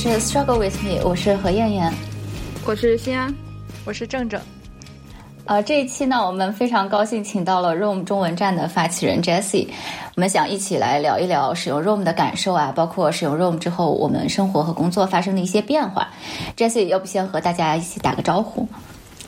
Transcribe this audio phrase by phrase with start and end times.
[0.00, 1.92] 是 Struggle with Me，我是何艳艳，
[2.64, 3.34] 我是新安，
[3.84, 4.40] 我是正正。
[5.44, 9.66] 呃，这一期呢，我们非常高兴请到了 Room 中文站的发起人 Jessie，
[10.14, 16.08] 我们想一起来聊一聊使用 Room 的感受啊，包括使用 Room 之后我们生活和工作发生的一些变化。
[16.56, 18.68] Jessie，要不先和大家一起打个招呼？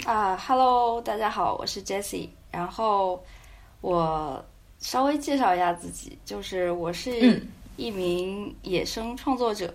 [0.06, 2.28] 啊，Hello，大家好，我是 Jessie。
[2.52, 3.20] 然后
[3.80, 4.40] 我
[4.78, 7.42] 稍微介绍一下自己，就是我是
[7.76, 9.74] 一名野生创作者。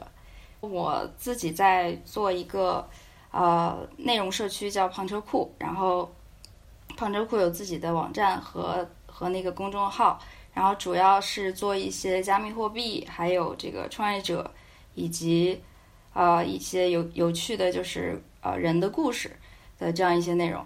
[0.65, 2.87] 我自己在做一个
[3.31, 6.09] 呃内容社区叫胖车库，然后
[6.97, 10.19] 胖车库有自己的网站和和那个公众号，
[10.53, 14.49] 然后主要是做一些加密货币，还有这个创业者
[14.93, 15.61] 以及
[16.13, 19.35] 呃一些有有趣的就是呃人的故事
[19.77, 20.65] 的这样一些内容。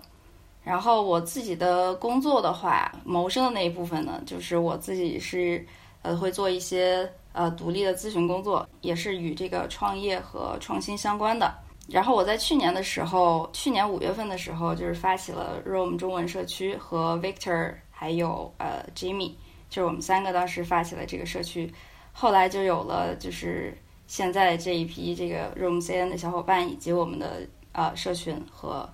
[0.64, 5.66] 然后我自己的工作的话，谋生的那一部分呢，就是我自己是
[6.02, 7.12] 呃会做一些。
[7.32, 11.54] 呃，独立的咨询工作也是与这个创业和创新相关的。
[11.88, 19.32] 然后我在去年的时候，去年五月份的时候，就是发起了 Room 中文社区，和 Victor 还有呃 Jimmy，
[19.70, 21.72] 就是我们三个当时发起了这个社区。
[22.12, 28.88] 后来就有了就是现在这一批这个 Room CN 的小伙伴，以及我们的呃社群和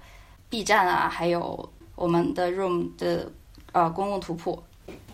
[0.50, 3.30] B 站啊，还有我们的 Room 的
[3.74, 4.64] 呃公共图谱。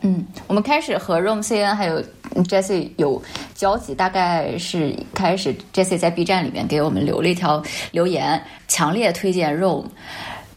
[0.01, 2.01] 嗯，我们开始和 Roam CN 还有
[2.45, 3.21] Jesse 有
[3.53, 9.85] 交集，大概是开始 Jesse 在 B 站里面给我们留了一条留言，强烈推荐 Roam。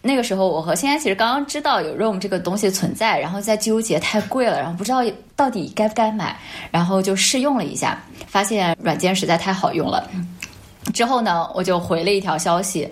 [0.00, 5.02] 那个时候我和欣安其实刚刚知道有 Roam 这个东西存在，然后在纠结太贵了，然后不知道
[5.36, 6.34] 到底该不该买，
[6.70, 10.08] 然后就试用了一下，发现软件实在太好用了。
[10.94, 12.88] 之后呢，我就回了一条消息，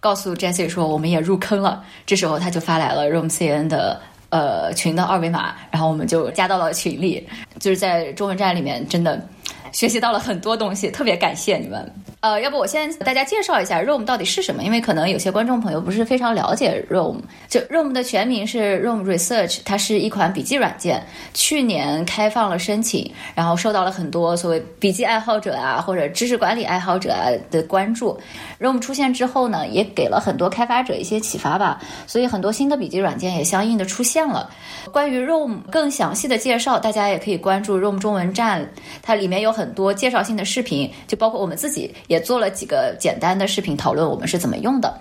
[0.00, 1.82] 告诉 Jesse 说我们也入坑了。
[2.04, 3.98] 这时候他就发来了 Roam CN 的。
[4.34, 7.24] 呃，群的二维码，然后我们就加到了群里，
[7.60, 9.24] 就是在中文站里面，真的
[9.70, 11.88] 学习到了很多东西，特别感谢你们。
[12.24, 14.62] 呃，要不我先大家介绍一下 Roam 到底是什么？
[14.62, 17.18] 因为可能有些观众朋友不是非常了解 Roam。
[17.50, 28.18] 就 Roam 的全名是 Roam Research，它是一款笔记软件，去年开放了申请，然后受到了很多所谓笔记爱好者啊或者知识管理爱好者啊的关注。
[28.58, 34.48] Roam 出现之后呢，也给了很多开发者一些启发吧，所以很多新的笔记软件也相应的出现了。
[34.90, 38.66] 关于 Roam 更详细的介绍，大家也可以关注 Roam 中文站，
[39.02, 41.94] 它里面有很多介绍性的视频，就包括我们自己。
[42.13, 44.96] 也也做了几个简单的视频讨论，我们是怎么用的。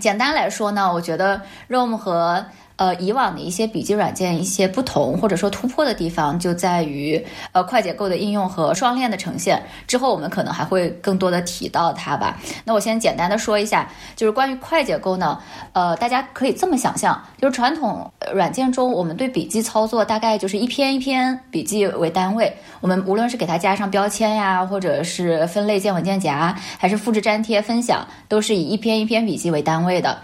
[0.00, 2.46] 简单来说呢，我觉得 Roam 和
[2.76, 7.22] 呃，以往的一些笔记软件一些不同或者说突破的地方，就在于
[7.52, 9.62] 呃快捷构的应用和双链的呈现。
[9.86, 12.38] 之后我们可能还会更多的提到它吧。
[12.64, 15.38] 那我先简单的说一下，就是关于快捷构呢，
[15.72, 22.54] 呃，大家可以这么想象，就是传统软件中，我们对笔记操作大概就是一篇一篇笔记为单位。
[22.80, 30.18] 我们无论是给它加上标签呀，或者是分类建文件夹，还是复制粘贴分享，都是以一篇一篇笔记为单位的。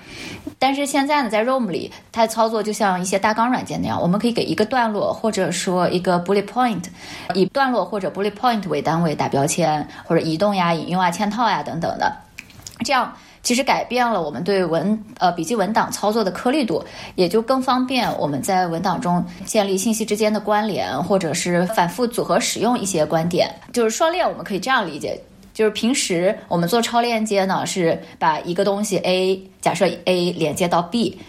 [0.58, 6.82] 但是现在呢，在 ROM 里，它操操作就像一些大纲软件那样，我们可以给一个段落，或者说一个 bullet point，
[7.34, 12.12] 以段落或者 bullet point 为单位打标签，或者移动呀、引用啊、嵌套呀等等的。
[12.84, 13.14] 这样
[13.44, 23.48] 其实改变了我们对文呃笔记文档操作的颗粒度，也就更方便我们在文档中建立信息之间的关联，或者是反复组合使用一些观点。
[23.72, 25.16] 就是双链，我们可以这样理解。
[25.54, 31.20] 就是平时我们做超链接呢，是把一个东西 A 假设 A 连接到 B，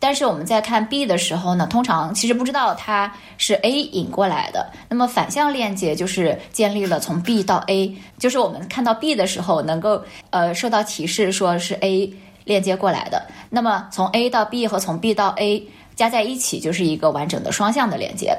[0.00, 4.70] 但是我们在看 B 的时候呢，通常其实不知道它是 A 引过来的。
[4.88, 12.12] 那么反向链接就是建立了从 B 到 A，就是我们看到 B 的时候能够呃受到提示说是 A
[12.44, 13.26] 链接过来的。
[13.50, 15.66] 那么从 A 到 B 和从 B 到 A
[15.96, 18.36] 加在一起就是一个完整的双向的连接。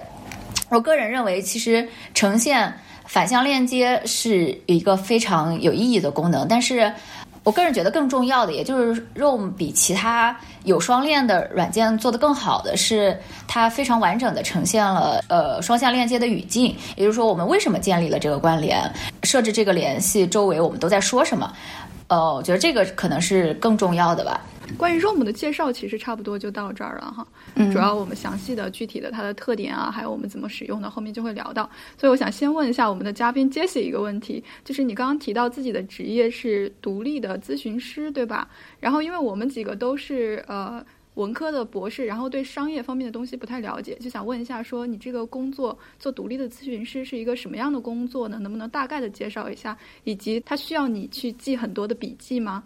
[0.69, 2.73] 我个人认为，其实呈现。
[3.05, 6.93] 反向链接是一个非常有意义的功能，但是
[7.43, 18.91] 我个人觉得更重要的，也就是 Roam 比其他有双链的软件做得更好的是，它非常完整的呈现了呃双向链接的语境，也就是说我们为什么建立了这个关联，
[19.23, 21.51] 设置这个联系，周围我们都在说什么，
[22.09, 24.41] 呃，我觉得这个可能是更重要的吧。
[24.77, 27.27] 关于 Roam 的介绍，其实差不多就到这儿了哈。
[27.71, 31.67] 主要我们详细的、具体的它的特点啊，还有我们怎么使用的，后面就会聊到。
[31.99, 38.47] 所以我想先问一下我们的嘉宾 Jessie 一个问题，就是你刚刚提到自己的职业是独立的咨询师，对吧？
[38.79, 40.83] 然后因为我们几个都是呃
[41.19, 48.39] 文科的博士，然后对商业方面的东西不太了解，就想问一下，说你这个工作做独立的咨询师是一个什么样的工作呢？
[48.39, 49.77] 能不能大概的介绍一下？
[50.05, 52.63] 以及它需要你去记很多的笔记吗？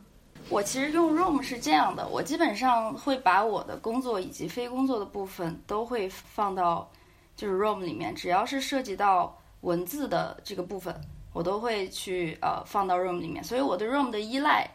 [0.50, 6.88] 我其实用 Room 是这样的，我基本上会把我的工作以及非工作的部分都会放到
[7.36, 10.94] 就是 Room 里面，只要是涉及到文字的这个部分，
[11.34, 13.44] 我都会去呃放到 Room 里面。
[13.44, 14.70] 所以我对 Room 的依赖，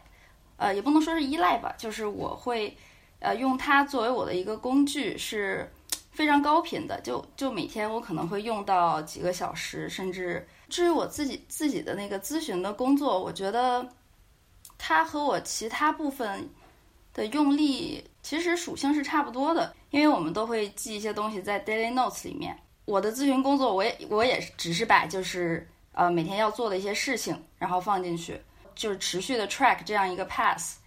[0.57, 2.75] 呃，也不能说是依赖吧，就是我会
[3.19, 5.71] 呃用它作为我的一个工具，是
[6.11, 6.99] 非常高频的。
[7.01, 13.87] 就就每天我可能会用到几个小时，甚至至于我自己自己的那个咨询的工作，我觉得
[14.77, 16.49] 它和我其他部分
[17.13, 22.57] 的用力其实属性是差不多的，因为我们都会记一些东西在 Daily Notes 里面。
[22.85, 28.41] 我的咨询工作，我也我也只是把就是呃每天要做的一些事情，然后放进去，
[28.73, 30.77] 就是持续的 track 这样一个 pass。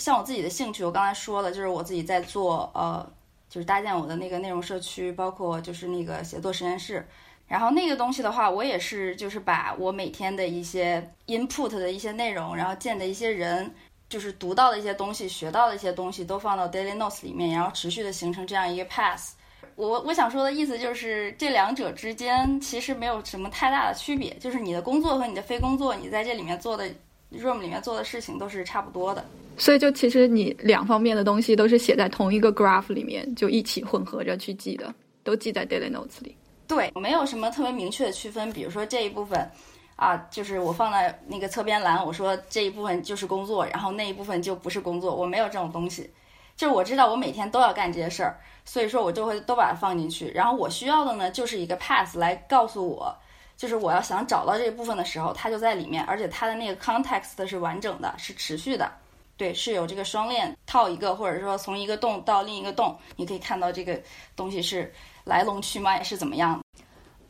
[0.00, 3.08] 像我自己的兴趣，我刚才说了，就是我自己在做呃，
[3.48, 7.06] 就是搭建我的那个内容社区，包括就是那个写作实验室。
[7.46, 13.68] 然后那个东西的话，我也是就是把我每天的一些 input 的一些内容，然后见的一些人，
[14.08, 19.34] 就是读到的一些东西，学到的一些东西，都放到 daily notes 里面，然后持续的形成这样一个 pass。
[19.74, 26.88] 我我想说的意思就是，这两者之间其实没有什么太大的区别，就是你的工作和你的非工作，你在这里面做的
[27.32, 29.24] room 里面做的事情都是差不多的。
[29.58, 36.34] 所以就其实你两方面的东西都是写在同一个 graph 里面，就一起混合着去记的，都记在 daily notes 里。
[36.66, 39.50] 对，没有什么特别明确的区分，比如说这一部分
[39.96, 46.10] 啊，就是我放在那个侧边栏，我说这一部分就是工作，然后那一部分就不是工作，我没有这种东西。
[46.56, 50.30] 就是我知道我每天都要干这些事儿，所以说我就会都把它放进去。
[50.34, 53.14] 然后我需要的呢，就是一个 pass 来告诉我，
[53.60, 58.90] 就是我要想找到这部分的时候，它就在里面，而且它的那个 context 是完整的，是持续的，
[59.36, 64.00] 对，是有这个双链套一个，或者说从一个洞到另一个洞，你可以看到这个
[64.34, 64.90] 东西是
[65.24, 66.58] 来龙去脉是怎么样。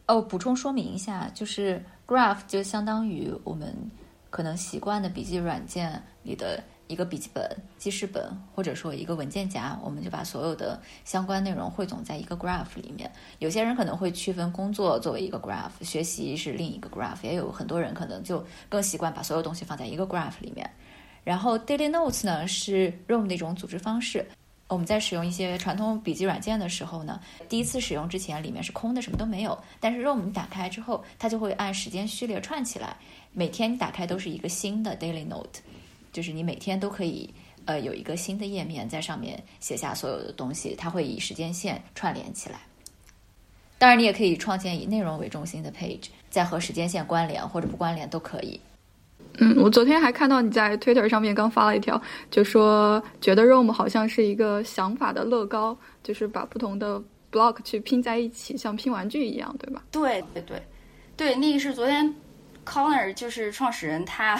[0.06, 3.76] 哦，补充说明一下，就是 graph 就相当于我们
[4.30, 6.62] 可能习惯的笔记软件里的。
[6.90, 7.48] 一个笔记本、
[7.78, 13.08] 记事本，或者说一个文件夹，我们就把所有的相关内容汇总在一个 graph 里面。
[13.38, 20.68] 有些人可能会区分工作作为一个 graph，学习是另一个 graph，也有很多人可能就更习惯把所有东西放在一个 graph 里面。
[21.22, 24.26] 然后 daily notes 呢是 Room 的一种组织方式。
[24.66, 29.58] 我们在使用一些传统笔记软件的时候呢，第一次使用之前里面是空的，什么都没有。
[29.80, 32.96] 但是 Room 你打开之后，它就会按时间序列串起来，
[33.32, 35.60] 每天打开都是一个新的 daily note。
[36.12, 37.28] 就是你每天都可以，
[37.64, 42.60] 呃，有一个新的页面在上面写下所有的东西，它会以时间线串联起来。
[43.78, 48.60] 当然，你也可以创建以内容为中心的 page，再和时间线关联或者不关联都可以。
[49.38, 57.02] 嗯，我昨天还看到你在 Twitter 上面刚发了一条，就说觉得 Room 好像是一个想法的乐高，就是把不同的
[57.32, 59.84] block 去拼在一起，像拼玩具一样，对吧？
[59.90, 60.62] 对对对，
[61.16, 62.14] 对，那个是昨天
[62.66, 64.38] Connor 就是创始人他。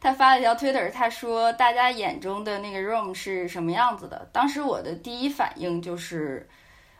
[0.00, 6.48] 他发了一条 Twitter，他说：“大家眼中的那个 Room 是什么样子的？”当时我的第一反应就是，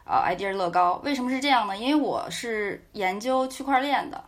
[0.05, 1.01] 啊，idea 乐高。
[1.03, 1.75] 为什么是这样呢？
[1.77, 4.23] 因为我是研究区块链的，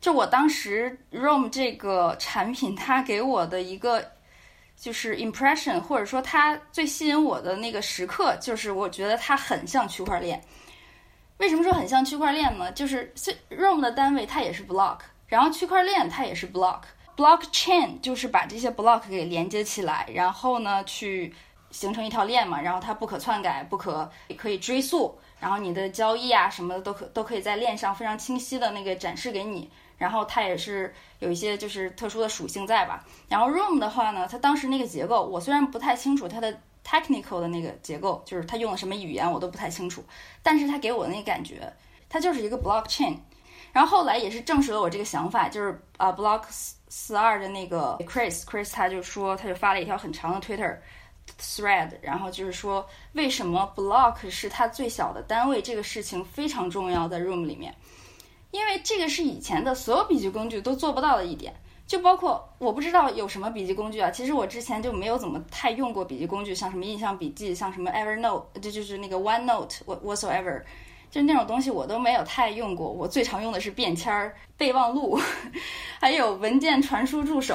[0.00, 4.04] 就我当时 Room 这个产品，它给我的一个
[4.76, 10.42] 就是 impression，或者说它最吸引我的那个时刻，就是我觉得它很像区块链。
[11.36, 12.72] 为什么说很像区块链呢？
[12.72, 13.14] 就是
[13.48, 14.98] Room 的单位它也是 block，
[15.28, 16.80] 然后区块链它也是 block。
[17.18, 21.34] Blockchain 就是把这些 block 给连接起来，然后呢，去
[21.72, 33.04] 形成一条链嘛，然后它不可篡改，不可可以追溯，然后你的交易啊什么的都可都可以在链上非常清晰的那个展示给你，然后它也是有一些就是特殊的属性在吧。
[33.28, 40.04] 然后 Room 的话呢，它当时那个结构，我虽然不太清楚它的 technical 的那个结构，就是它用了什么语言我都不太清楚，
[40.40, 41.72] 但是它给我的那个感觉，
[42.08, 43.16] 它就是一个 blockchain。
[43.72, 46.77] 然后后来也是证实了我这个想法，就是啊，Blocks。
[46.88, 50.78] 四二的那个 Chris，Chris 他就说，他就发了一条很长的 Twitter
[51.38, 57.74] thread，然后就是说为什么 block 是它最小的单位，这个事情非常重要在 Room 里面，
[58.50, 61.54] 因为这个是以前的所有笔记工具都做不到的一点，
[61.86, 70.62] 就包括我不知道有什么笔记工具啊，其实我之前就没有怎么太用过笔记工具，像什么印象笔记，像什么 Evernote，这就是那个 OneNote，whatsoever。
[71.10, 75.18] 就那种东西我都没有太用过，我最常用的是便签儿、备忘录，
[76.00, 77.54] 还有文件传输助手，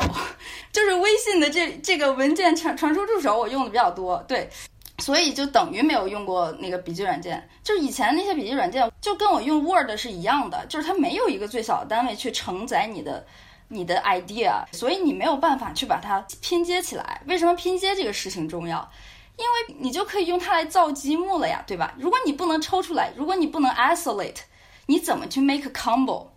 [0.71, 4.17] 就是微信的这这个文件传传输助手我用的比较多。
[4.27, 4.49] 对，
[4.97, 7.47] 所以就等于没有用过那个笔记软件。
[7.63, 13.25] 就是以前那些笔记软件就跟我用 Word 是一样的，就是它没有一个最小的单位去承载你的
[13.69, 17.21] 你的 idea，所以你没有办法去把它拼接起来。
[17.27, 18.89] 为什么拼接这个事情重要？
[19.37, 21.93] 因为你就可以用它来造积木了呀，对吧？
[21.97, 24.37] 如果你不能抽出来，如果你不能 isolate，
[24.85, 26.27] 你怎么去 make combo，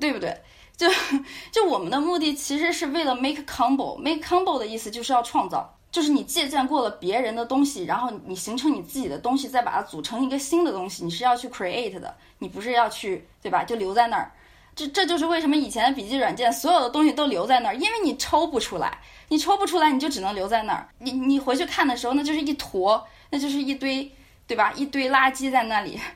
[0.00, 0.40] 对不对？
[0.76, 0.86] 就
[1.50, 13.64] 就我们的目的其实是为了 make combo，make combo 的意思就是要创造，就是你借鉴过了别人的东西，然后你形成你自己的东西，再把它组成一个新的东西，你是要去 create 的，你不是要去，对吧？
[13.64, 14.30] 就留在那儿。
[14.76, 20.88] 这这就是为什么以前的笔记软件所有的东西都留在那儿，因为你抽不出来，你抽不出来，你就只能留在那儿。
[20.98, 24.10] 你你回去看的时候，那就是一坨，那就是一堆，
[24.46, 24.72] 对吧？
[24.74, 25.98] 一堆垃圾在那里。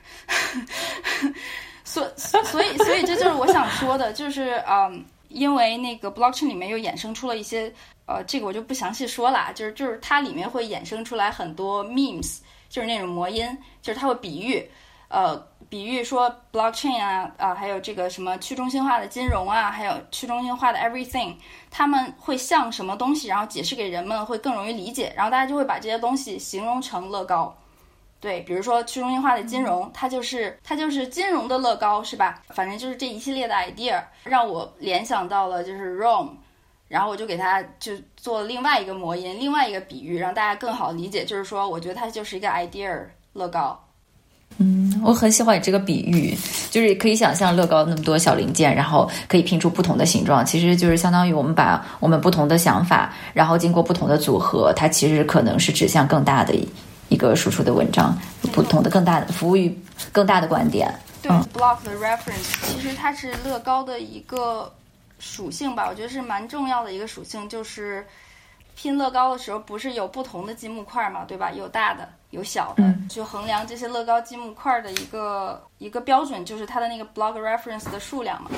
[1.85, 7.71] 所所以所以这就是我想说的，就是嗯，因为那个 blockchain 里面又衍生出了一些，
[8.07, 13.45] 呃，这个我就不详细说了，就是就是它里面会衍生出来很多 memes，就是那种魔音，
[13.81, 14.67] 就是它会比喻。
[15.13, 15.37] 呃，
[15.69, 21.35] 比喻说 blockchain 啊啊，还有这个什么去中心化的金融啊，还有去中心化的 everything，
[21.69, 27.55] 他们会像什么东西，然后解释给人们会更容易理解，然后大家就会把这些东西形容成乐高。
[28.19, 32.41] 对，比如说去中心化的金融，它就是它就是金融的乐高，是吧？
[32.49, 36.31] 反正就是这一系列的 idea 让我联想到了就是 Rome，
[36.87, 41.23] 然后我就给它就做了另外一个魔音，另外一个比喻，让大家更好理解。
[41.23, 43.79] 就是说，我觉得它就是一个 idea 乐高。
[44.57, 46.37] 嗯，我很喜欢你这个比喻，
[46.69, 56.53] 就是可以想象乐高那么多小零件，然后可以拼出不同的形状，其实就是相当于我们把我们不同的想法，然后经过不同的组合，它其实可能是指向更大的
[57.09, 58.17] 一个输出的文章，
[58.51, 59.75] 不同的更大的服务于
[60.11, 60.93] 更大的观点。
[61.21, 64.71] 对，block 的 reference 其实它是乐高的一个
[65.19, 68.05] 属性吧，我觉得是蛮重要的一个属性，就是
[68.75, 71.51] 拼乐高的时候不是有不同的积木块嘛，对吧？
[71.51, 72.07] 有大的。
[72.31, 78.49] 有小的，就衡量这些乐高积木块的一个一个标准，就是它的那个 block reference 的数量嘛。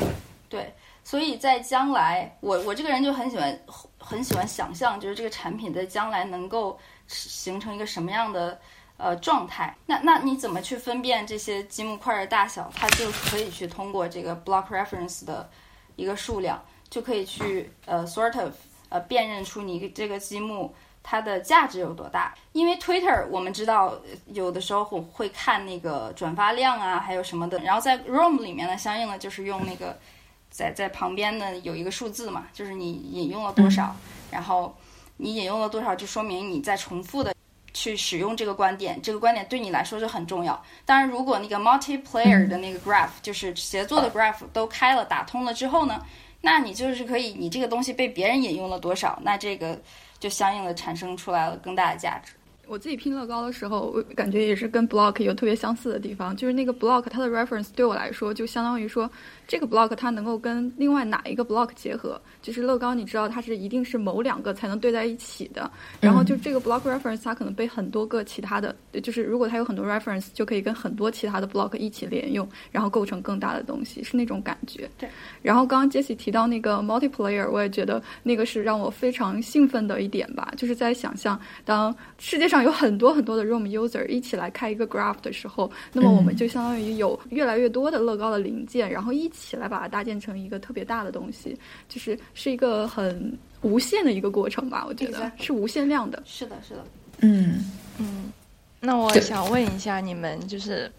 [0.48, 3.60] 对，所以在将来，我我这个人就很喜欢
[3.98, 8.58] 很喜欢想象，就是这个产品在将来能够形成一个什么样的
[8.96, 9.76] 呃状态。
[9.86, 12.72] 那那你怎么去分辨这些积木块的大小？
[12.78, 15.50] 它就可以去通过这个 block reference 的
[15.98, 18.54] 一个数量，就可以去呃 sort of
[18.96, 20.74] 呃辨认出你这个积木。
[21.08, 22.34] 它的价值有多大？
[22.52, 27.60] 因为 Twitter 我们知道有的时候会会看那个转发量啊，还有什么的。
[27.60, 29.96] 然后在 Room 里面呢，相应的就是用那个
[30.50, 33.96] 在在旁边呢有一个数字嘛，就是你引用了多少，
[34.32, 34.76] 然后
[35.18, 37.36] 你引用了多少，就说明你在重复的
[37.72, 40.60] 去使用这个观点，这个观点对你来说就很重要。
[40.86, 46.04] 当然，如果那个 multiplayer 的那个 graph 就是协作的 graph 都开了打通了之后呢，
[46.46, 49.78] 那你就是可以，你这个东西被别人引用了多少，那这个。
[50.18, 52.32] 就相应的产生出来了更大的价值。
[52.68, 59.12] 我自己拼乐高的时候，我感觉也是跟 block 有特别相似的地方，就是那个 block 它的 reference 对我来说就相当于说。
[59.48, 62.20] 这个 block 它能够跟另外哪一个 block 结合？
[62.42, 65.70] 就是乐高，你知道它是一定是某两个才能对在一起的。
[66.02, 74.90] 然后就这个 block reference，它可能被很多个其他的，就是如果它有很多 reference，就可以跟很多其他的 block 一起连用，然后构成更大的东西，是那种感觉。
[74.98, 75.08] 对。
[75.44, 89.32] 然后刚刚 Jessie 提到那个 multiplayer，我也觉得那个是让我非常兴奋的一点吧，就是在想象当世界上有很多很多的 Room user 一起来开一个 graph 的时候，那么我们就相当于有越来越多的乐高的零件，然后一。
[89.36, 91.58] 起来把它搭建成一个特别大的东西，
[91.90, 94.86] 就是是一个很无限的一个过程吧？
[94.88, 96.22] 我觉得是无限量的。
[96.26, 96.86] 是的，是的。
[97.20, 97.66] 嗯
[97.98, 98.32] 嗯。
[98.80, 100.92] 那我想问一下你们，就是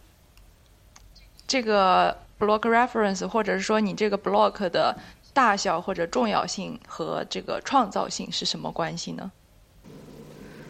[1.47, 4.97] 这个 block reference，或者是说你这个 block 的
[5.33, 9.31] 大小或者重要性和这个创造性是什么关系呢？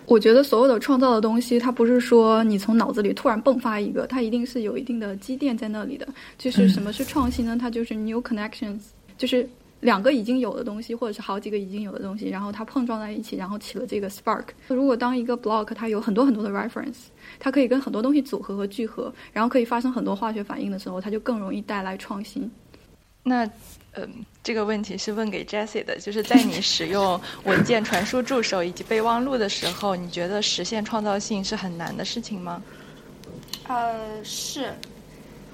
[0.07, 6.07] 我觉得所有的创造的东西，它不是说你从脑子里突然迸发一个，它一定是有一定的积淀在那里的。
[6.39, 7.57] 就是什么是创新呢？
[7.61, 8.79] 它就是 new connections，
[9.19, 9.49] 就是
[9.81, 14.45] 两个已经有的东西，或者是好几个已经有的东西，然后它碰撞在一起，然后起了这个 spark。
[14.69, 17.07] 如果当一个 block 它有很多很多的 reference，
[17.41, 22.49] 它可以跟很多东西组合和聚合，然后可以发生很多化学反应的时候，它就更容易带来创新。
[23.27, 23.49] 那。
[23.99, 32.63] 嗯，这个问题是问给 Jessie 的，就是在你使用文件传输助手以及备忘录的时候，你觉得实现创造性是很难的事情吗？
[33.67, 34.75] 呃，是，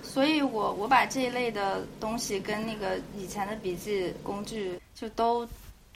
[0.02, 5.48] 所以我我把这一类的东西跟那个以前的笔记工具就都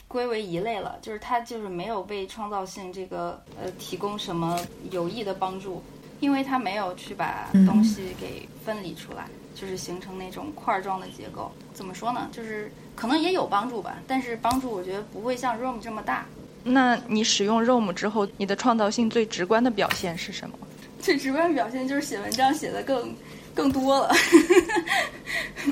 [0.07, 4.57] 归为一类了，就是它就是没有为创造性这个呃提供什么
[4.89, 5.83] 有益的帮助，
[6.21, 9.27] 因为它没有去把东西给分离出来。
[9.59, 12.29] 就是形成那种块状的结构，怎么说呢？
[12.31, 16.25] 就是可能也有帮助吧，但是帮助我觉得不会像 Room 这么大。
[16.63, 20.57] 那你使用 Room 之后，你的创造性最直观的表现是什么？
[20.99, 23.15] 最直观的表现就是写文章写的更
[23.55, 24.13] 更多了。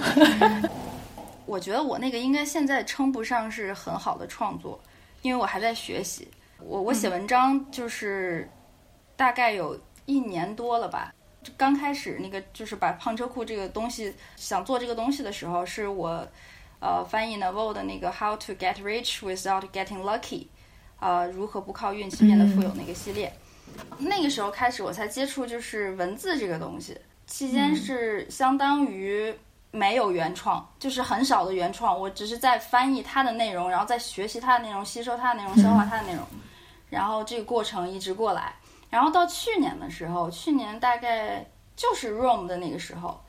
[1.46, 4.80] 我觉得我那个应该现在称不上是很好的创作，
[5.22, 6.28] 因为我还在学习。
[6.60, 8.50] 我我写文章就是
[9.16, 11.14] 大概有一年多了吧。
[11.58, 16.28] 刚开始那个就是把胖车库这个东西想做这个东西的时候，是我
[16.80, 20.48] 呃翻译 Naval 的那个 How to Get Rich Without Getting Lucky，
[21.00, 23.34] 呃如何不靠运气变得富有那个系列。
[23.98, 26.98] 那个时候开始我才接触就是文字这个东西，
[27.28, 29.34] 期间是相当于
[29.72, 32.00] 没有原创，就是很少的原创。
[32.00, 36.24] 我只是在翻译它的内容，然后在学习它的内容，吸收它的内容，消化它的内容，
[36.90, 38.54] 然后这个过程一直过来。
[38.96, 43.20] 然后到去年的时候，去年大概就是 Room 的那个时候，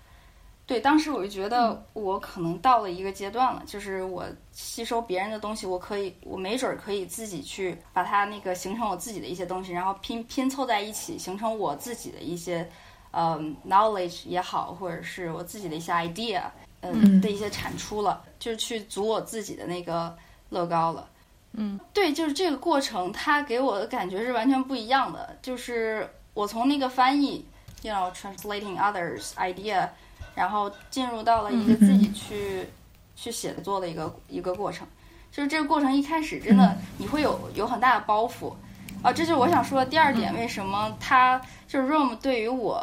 [0.64, 12.68] 对，当时我就觉得我可能到了一个阶段了，就是我吸收别人的东西，我可以，我没准儿可以自己去把它那个形成我自己的一些东西，然后拼拼凑在一起，形成我自己的一些。
[13.12, 16.42] 呃，knowledge 也好，或者是我自己的一些 idea，
[16.82, 20.14] 嗯的一些产出了，就是去组我自己的那个
[20.50, 21.08] 乐高了。
[21.56, 25.36] 嗯，对，就是这个过程，它给我的感觉是完全不一样的。
[25.42, 27.44] 就是我从那个翻译
[27.82, 29.88] ，you know translating others idea，
[30.34, 32.68] 然后进入到了一个自己去
[33.16, 34.86] 去写作的一个一个过程。
[35.32, 38.54] 就是这个过程一开始真的你会有有很大的包袱
[39.02, 42.82] 啊，这就是我想说的第二点，为什么它就是 room 对于我。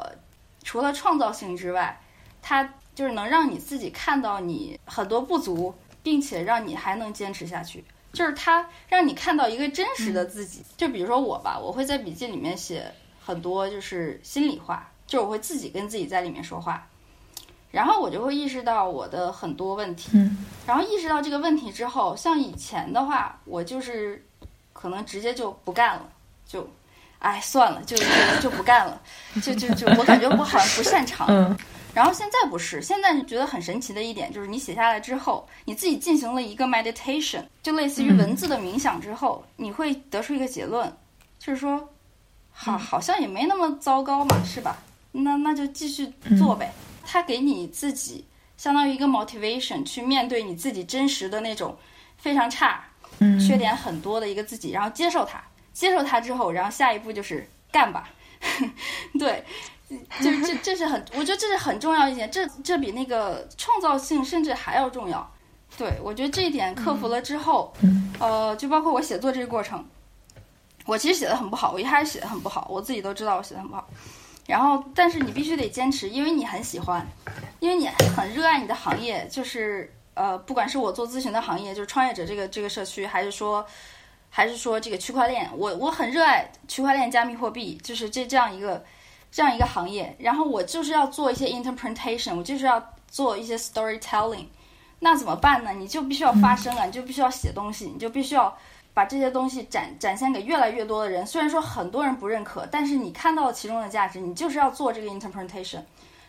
[0.65, 2.00] 除了创造性之外，
[2.42, 2.63] 它
[2.96, 7.84] 就是能让你自己看到你很多不足，并且让你还能坚持下去。
[8.13, 10.63] 就是它让你看到一个真实的自己。
[10.77, 12.89] 就比如说我吧，我会在笔记里面写
[13.22, 16.88] 很多就是心里话，就是我会自己跟自己在里面说话，
[17.72, 20.12] 然后我就会意识到我的很多问题。
[20.65, 24.25] 然后意识到这个问题之后，像以前的话，我就是
[24.72, 26.10] 可能直接就不干了，
[26.48, 26.65] 就。
[27.20, 28.03] 哎，算了，就就
[28.41, 29.01] 就不干了，
[29.41, 31.25] 就就就我感觉我好像不擅长。
[31.29, 31.58] 嗯。
[31.94, 40.92] 然后现在不是，现在觉得很神奇的一点就是，你写下来之后，你自己进行了一个 meditation，就类似于文字的冥想之后，你会得出一个结论，
[41.38, 41.90] 就是说，
[42.52, 44.78] 好，好像也没那么糟糕嘛，是吧？
[45.12, 46.74] 那那就继续做呗。
[47.06, 48.26] 他给你自己
[48.58, 51.78] 相当于一个 motivation，去面对你自己真实的那种
[52.17, 52.84] 非常差、
[53.46, 55.44] 缺点很多的一个自己，然后接受它。
[55.74, 58.08] 接受它之后，然后下一步就是干吧，
[59.17, 59.44] 对，
[60.21, 65.29] 就这这是很，我觉得这是很重要一点，这这比那个创造性甚至还要重要。
[65.77, 67.73] 对我觉得这一点克服了之后，
[68.19, 69.84] 呃，就包括我写作这个过程，
[70.86, 73.88] 我其实写的很不好，我一开始写的很不好，我自己都知道我写的很不好。
[74.45, 77.06] 然后，但是你必须得坚持，因为你很喜欢，
[77.60, 83.65] 因为你很热爱你的行业，就是呃，不管是我做咨询的行业，就是创业者这个这个社区，还是说。
[84.36, 88.84] 还是说这个区块链，我我很热爱区块链、加密货币，就是这这样一个
[89.34, 90.15] 这样一个行业。
[90.17, 94.46] 然后我就是要做一些 interpretation，我就是要做一些 storytelling。
[95.00, 95.72] 那怎么办呢？
[95.72, 98.56] 你就必须要发声啊，你就必须要写东西，你就必须要
[98.93, 101.26] 把这些东西展展现给越来越多的人。
[101.26, 105.82] 虽然说很多人不认可，但是你看到了其中的价值，你就是要做这个 interpretation。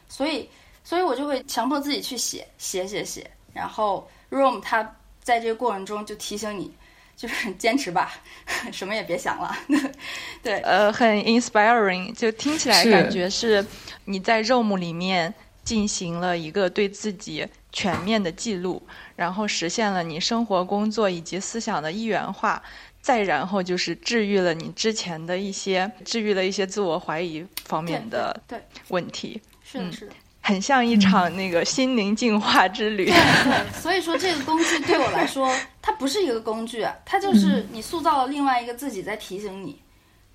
[0.08, 0.48] 所以，
[0.82, 3.30] 所以我就会强迫自己去写，写写写。
[3.52, 4.82] 然后 Room 它
[5.22, 6.74] 在这个过程中就提醒你。
[7.16, 8.12] 就是坚持吧，
[8.72, 9.56] 什么也别想了。
[10.42, 13.64] 对，呃，很 inspiring，就听起来感觉是
[14.04, 18.82] 你在 ROM 里面进行了一个对自己全面的记录，
[19.16, 22.62] 然后实现了你生活、工作以及思想的一元化，
[23.00, 28.38] 再然后就是治愈了你之前的一些，治愈了一些自我怀疑方面的
[28.88, 29.40] 问题。
[29.62, 30.12] 是的，是的。
[30.46, 33.06] 很像一场那个心灵净化之旅。
[33.06, 39.74] 对对，所以说这个工具对我来说，它不是一个工具，它就是你塑造了另外一个自己，在提醒你，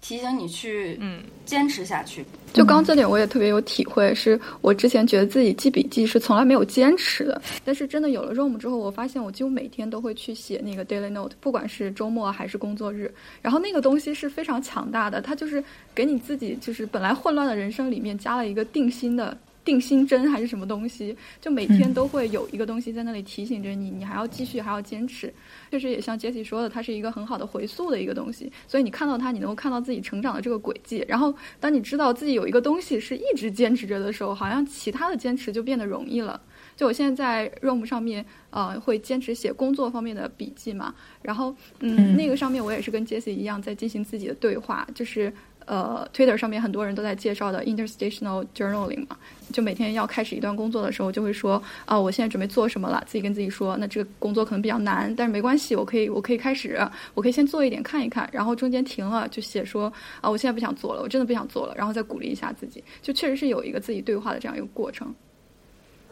[0.01, 2.25] 提醒你去嗯坚持下去。
[2.53, 13.13] 就刚这点我也特别有体会，是我之前觉得自己记笔记是从来没有坚持的，但是真的有了 Room 之后，我发现我几乎每天都会去写那个 Daily Note，不管是周末还是工作日。
[13.43, 19.37] 然后那个东西是非常强大的，它就是给你自己就是本来混乱的人生里面加了一个定心的。
[19.63, 21.15] 定心针还是什么东西？
[21.39, 25.31] 就每天都会有一个东西在那里提醒着你，你还要继续，还要坚持。
[25.69, 28.51] 确实也像杰西说的，它是一个很好的回溯的一个东西。
[28.67, 31.05] 所以你看到它，你能够看到自己成长的这个轨迹。
[31.07, 36.41] 然后当你知道自己有一个东西是一直坚持着的时候，好像其他的坚持就变得容易了。
[36.75, 40.95] 就我现在在 Room 上面，呃，会坚持写工作方面的笔记嘛。
[41.21, 45.31] 然后，嗯，那个上面我也是跟杰西一样在进行自己的对话，就是。
[45.69, 49.15] 呃，Twitter 上面很多人都在介绍的 interstational journaling 嘛，
[49.53, 56.79] 就每天要开始一段工作的时候，就会说啊，我现在准备做什么了，自己跟自己说，那这个工作可能比较难，但是没关系，我可以，我可以开始，
[57.13, 65.13] 我可以先做一点看一看，然后中间停了就写说啊，我现在不想做了，我真的不想做了，然后再鼓励一下自己，就确实是有一个自己对话的这样一个过程，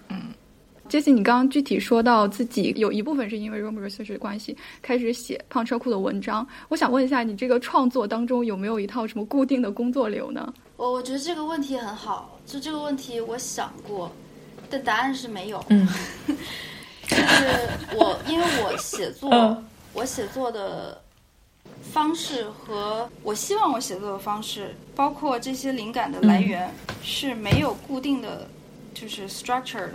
[0.10, 0.18] 嗯。
[0.88, 10.54] 杰西，你刚刚具体说到自己有一部分是因为 Room Research 的关系开始写胖车库的文章，我想问一下，你这个创作当中有没有一套什么固定的工作流呢？
[10.78, 14.12] 我我觉得这个问题很好，就这个问题我想过，
[14.70, 15.64] 但答案是没有。
[15.70, 15.88] 嗯，
[17.08, 19.30] 就是我因为我写作，
[19.94, 21.02] 我写作的
[21.82, 26.72] 方式和我希望我写作的方式，包括这些灵感的来源
[27.02, 28.48] 是没有固定的，
[28.94, 29.94] 就是 structure 的。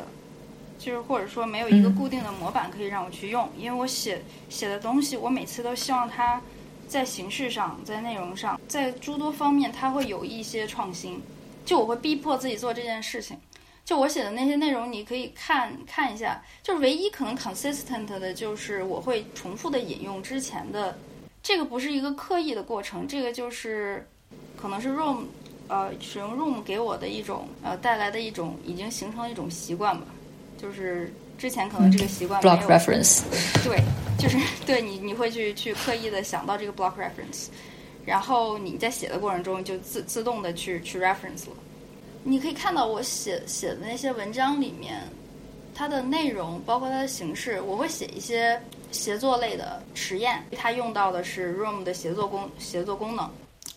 [0.85, 6.43] 就是或者说没有一个固定的模板可以让我去用，因为我写写的东西，我每次都希望它
[6.89, 11.23] 在形式上、在内容上、在诸多方面，它会有一些创新。
[11.65, 13.39] 就我会逼迫自己做这件事情。
[13.85, 16.43] 就我写的那些内容，你可以看看一下。
[16.65, 20.99] 就是唯一可能 consistent 的，就是我会重复的引用之前的。
[21.45, 24.05] 这个不是一个刻意的过程，这个就是
[24.57, 25.25] 可能是 Room
[25.69, 30.07] 呃使用 Room 给我的一种呃带来的一种已经形成了一种习惯吧。
[30.63, 33.23] 就是之前可能这个习惯 block reference，，
[33.65, 33.83] 对，
[34.17, 37.49] 就是对你你会去去刻意的想到这个 block reference，
[38.07, 41.57] 然后你在写的过程中就自自动的去去 reference 了。
[42.23, 45.01] 你可以看到我写写的那些文章里面，
[45.75, 48.57] 它的内容包括它的形式，我会写一些
[48.93, 53.29] 协作类的实验，它用到的是 Room 的协作功协作功能，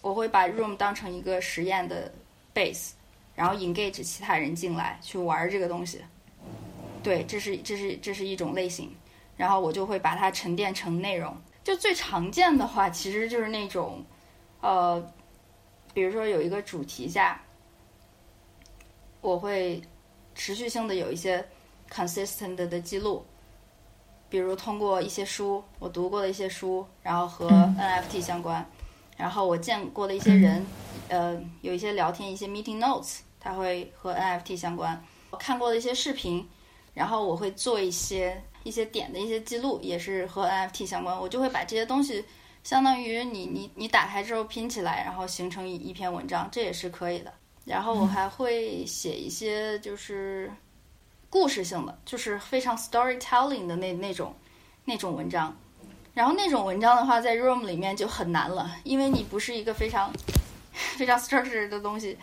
[0.04, 2.12] 我会把 Room 当成一个实验的
[2.54, 2.90] base，
[3.36, 6.00] 然后 engage 其他人进来去玩这个东西。
[7.06, 8.92] 对，这是这是这是一种类型，
[9.38, 11.38] 然后我就会把它沉淀成内容。
[11.64, 14.04] 就最常见的话，其实就是那种，
[14.60, 15.00] 呃，
[15.94, 17.40] 比如说有一个主题下，
[19.22, 19.80] 我会
[20.34, 21.48] 持续性的有一些
[21.92, 23.24] consistent 的记录，
[24.28, 28.68] 比如通过一些书，我读过的一些书，然后和 NFT 相关，
[29.16, 30.66] 然后我见过的一些人，
[31.10, 36.50] 呃，有一些聊天，一些 meeting notes，它会和 NFT 相关，我看过的一些视频。
[36.96, 41.16] 然后我会做一些一些点的一些记录，也是和 NFT 相关。
[41.16, 42.26] 我就会把这些东西，
[42.64, 47.32] 相当于你你你打开之后拼起来，然后形成一篇文章，这也是可以的。
[47.66, 50.50] 然后我还会写一些就是
[51.30, 54.34] 故事性的，就是非常 storytelling 的那那种
[54.86, 55.56] 那种文章。
[56.14, 60.10] 然后那种文章的话，在 Room 里面就很难了，因为你不是一个非常
[60.72, 62.18] 非常 structured 的东西，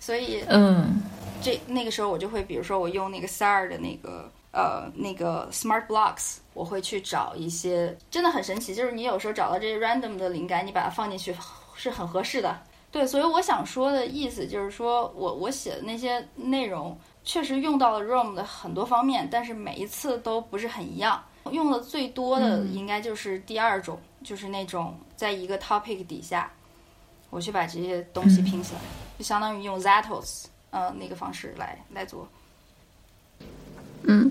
[0.00, 1.00] 所以嗯。
[1.42, 11.34] 这那个时候我就会，比如说我用那个 SAR 的那个呃那个 Smart Blocks，我会去找一些真的很神奇，就是你有时候找到这些 random 的灵感，你把它放进去
[11.74, 12.58] 是很合适的。
[12.90, 21.22] 对，所以我想说的意思就是说我我写的那些内容确实用到了 Room 的很多方面，但是每一次都不是很一样。
[21.52, 26.50] 用的最多的应该就是第二种，就是那种在一个 topic 底下，
[27.30, 28.80] 我去把这些东西拼起来，
[29.18, 30.46] 就相当于用 Zatos。
[30.76, 32.28] 呃，那个方式来来做。
[34.02, 34.30] 嗯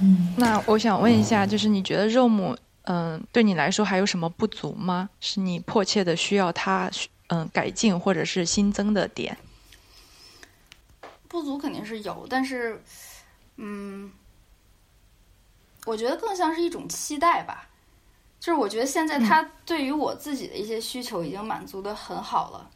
[0.00, 5.10] 嗯，那我想问一下，就是你觉得肉母，嗯，对你来说还有什么不足吗？
[5.18, 6.88] 是你迫切的需要它，
[7.30, 9.36] 嗯，改进或者是新增的点？
[11.26, 12.80] 不足肯定是有，但是，
[13.56, 14.12] 嗯，
[15.84, 17.68] 我觉得更像是一种期待吧。
[18.38, 22.70] 就是我觉得现在它对于我自己的一些需求已经满足的很好了，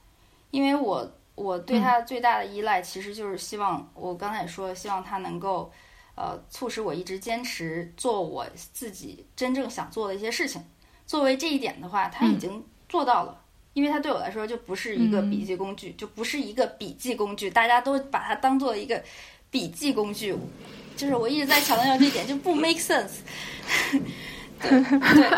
[0.50, 1.08] 因为我。
[1.38, 5.70] 我对它最大的依赖，其实就是希望我刚才也说，希望它能够，
[6.16, 10.62] 呃，促使我一直坚持做我自己真正想做的一些事情。
[11.06, 13.40] 作为这一点的话，它已经做到了，
[13.72, 19.02] 因为它对我来说就不是一个笔记工具，就不是一个笔记工具，大家都把它当做一个
[19.50, 20.36] 笔记工具，
[20.96, 23.20] 就是我一直在强调这一点，就不 make sense。
[24.60, 24.70] 对
[25.14, 25.28] 对。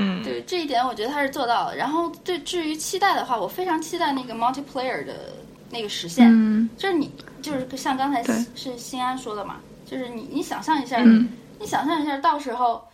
[0.00, 1.74] 嗯，对这一点，我觉得他是做到了。
[1.74, 5.32] 然后，对至于期待的话，我非常期待那个 multiplayer 的
[5.70, 6.28] 那个实现。
[6.30, 8.22] 嗯，就是你，就是像刚才
[8.54, 11.02] 是新安说的嘛，就是你，你想象一下，
[11.58, 12.86] 你想象一下，到时候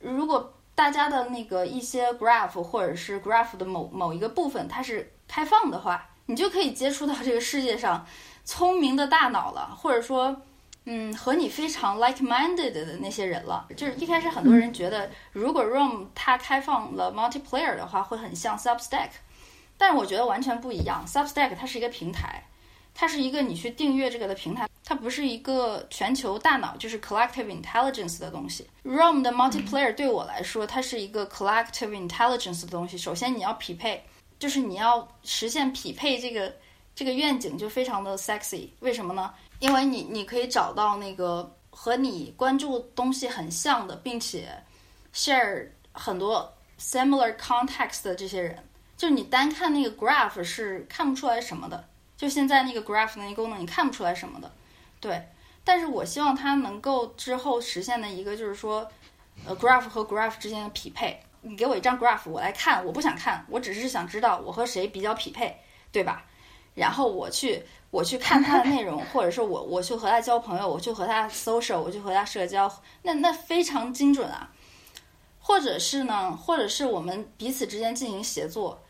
[0.00, 8.06] 如果大家的那个一些 graph 或者是 graph 的某某一个部分它是开放的话，你就可以接触到这个世界上
[8.44, 10.36] 聪明的大脑了，或者说。
[10.84, 13.68] 嗯，和你非常 like-minded 的那些人了。
[13.76, 19.10] 就是一开始很多人觉得，如果 Room 它开放了 multiplayer 的话，会很像 Substack，
[19.78, 21.04] 但是我觉得完全不一样。
[21.06, 22.42] Substack 它是一个平台，
[22.94, 28.66] 它是一个你去订阅这个的平台，它不是一个全球大脑，就是 collective intelligence 的东西。
[28.84, 32.98] Room 的 multiplayer 对我来说，它是一个 collective intelligence 的东西。
[32.98, 34.02] 首先你要匹配，
[34.40, 36.52] 就是你要实现匹配这个
[36.94, 38.70] 这个愿景就非常的 sexy。
[38.80, 39.32] 为什么呢？
[39.62, 44.48] 因为你，你可以找到那个和你关注东西很像的，并且
[45.14, 51.88] share 很多 similar context 的这些人，就是你单看那个 graph 是看不出来什么的。
[52.16, 54.50] 就现在那个 graph 那个功能，你看不出来什么的。
[54.98, 55.28] 对，
[55.62, 58.90] 但是我希望它能够之后实现的一个就是说，
[59.46, 61.22] 呃，graph 和 graph 之间的匹配。
[61.42, 65.56] 你给我一张 graph，我来看，我不想看，我只是想知道我和谁比较匹配，
[65.92, 66.24] 对吧？
[66.74, 67.62] 然后我去。
[67.92, 72.66] 我去看他的内容，或者是我我去和他交朋友，我去和他 social，我去和他社交，
[73.02, 74.50] 那那非常精准啊。
[75.38, 78.80] 或者是呢，或者是我们彼此之间进行协作，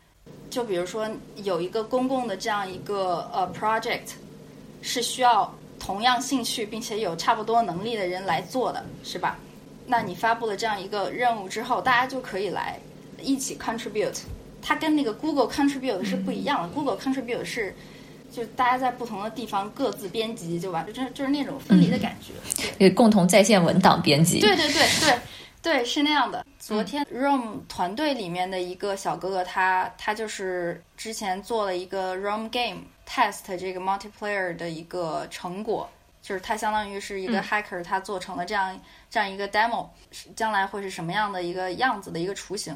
[0.49, 4.11] 就比如说有一个公共的这样一个呃 project，
[4.81, 9.37] 是需要同样兴趣并且有差不多能力的人来做的，是吧？
[9.85, 12.79] 那你发布了这样一个任务之后，大家就可以来
[13.19, 14.21] 一起 contribute。
[14.63, 16.69] 它跟那个 Google contribute 是不一样的。
[16.69, 17.75] Google contribute 是
[18.31, 22.89] 就大家在不同的地方各自编辑就完，就就是那种分离的感觉。
[22.91, 24.39] 共同在线文档编辑。
[24.39, 25.19] 对对对对
[25.61, 26.45] 对，是那样的。
[26.57, 35.89] 昨天 Room 团队里面的一个小哥哥，他他就是之前做了一个 Room game test 这个 multiplayer 的一个成果。
[36.21, 39.87] 就是他相当于是一个 hacker，他做成了这样这样一个 demo，
[40.37, 42.73] 将来会是什么样的一个样子的一个雏形？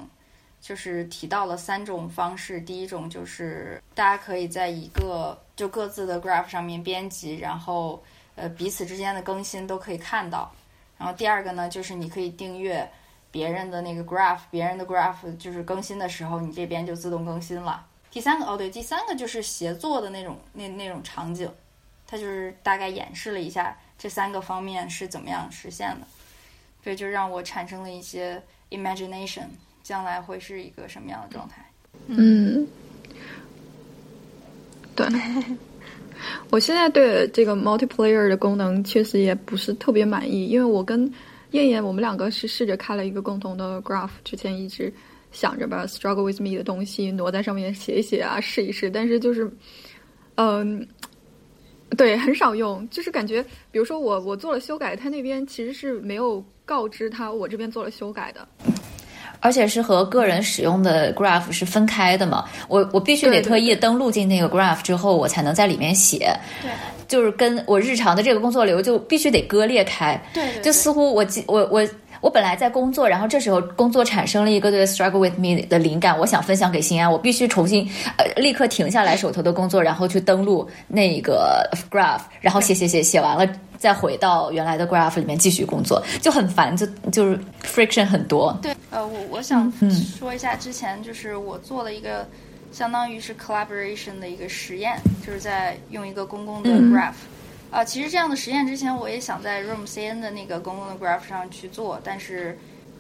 [0.60, 8.04] 就是提到了三种方式，第一种就是大家可以在一个就各自的 graph 上面编辑，然后
[8.36, 10.52] 呃彼此之间的更新都可以看到。
[10.98, 12.90] 然后第二个呢，就是你可以订阅
[13.32, 17.86] 别人的那个 graph，别人的 graph 就是更新的时候，你这边就自动更新了。
[18.10, 21.50] 第三个哦对，第三个就是协作的那种那那种场景。
[22.10, 26.08] 他就是大概演示了一下这三个方面是怎么样实现的，
[26.82, 29.48] 所以就让我产生了一些 imagination，
[29.88, 31.66] 将来会是一个什么样的状态？
[32.08, 32.68] 嗯，
[34.94, 35.08] 对，
[36.52, 41.10] 我现在对这个 multiplayer 的功能确实也不是特别满意，因为我跟
[41.52, 44.94] 燕燕我们两个是试着开了一个共同的 graph，之前一直
[45.32, 49.50] 想着把 struggle with me 的东西挪在上面写一写啊，试一试，但是就是，
[50.36, 50.86] 嗯。
[51.96, 58.46] 对，很少用，就是感觉，比如说我我做了修改，他那边其实是没有告知他我这边做了修改的，
[59.40, 66.70] 而且是和个人使用的 graph 是分开的嘛，我我必须得特意登录进那个 graph 之后，我才能在里面写，对，
[67.08, 71.88] 就是跟我日常的这个工作流就必须得割裂开，对，就似乎我我我。
[72.22, 88.58] 我本来在工作，然后这时候工作产生了一个对 struggle with me 的灵感，我想分享给心安，我必须重新呃立刻停下来手头的工作，然后去登录那个 graph，然后写写写写完了，再回到原来的 graph 里面继续工作，就很烦，就就是 friction 很多。
[88.62, 89.72] 对，呃，我我想
[90.18, 92.28] 说一下，之前就是我做了一个
[92.72, 97.14] 相当于是 collaboration 的一个实验，就是在用一个公共的 graph。
[97.70, 102.58] 啊，其实这样的实验之前我也想在 Room CN 的那个公共的 graph 上去做，但是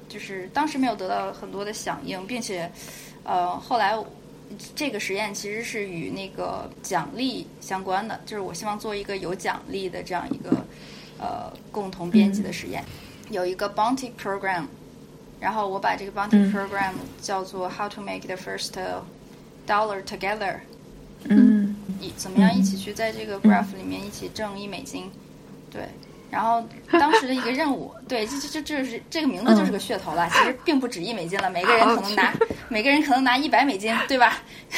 [0.09, 2.69] 就是当时没有得到很多的响应，并且
[3.23, 3.97] 呃后来
[4.75, 10.65] 这个实验其实是与那个奖励相关的，就是我希望做一个有奖励的这样一个
[11.17, 12.83] 呃共同编辑的实验，
[13.29, 14.65] 有一个 bounty program，
[15.39, 18.71] 然后我把这个 bounty program 叫做 How to make the first
[19.65, 20.59] dollar together。
[21.23, 21.66] 嗯，
[21.99, 25.09] 一怎么样一起去在这个 graph 里面一起挣一美金？
[25.71, 25.87] 对，
[26.29, 32.33] 然后当时的一个任务， 对，这这这这是这个名字就是个噱头了，其实并不止一美金了，每个人可能拿
[32.69, 34.37] 每个人可能拿一百美金，对吧？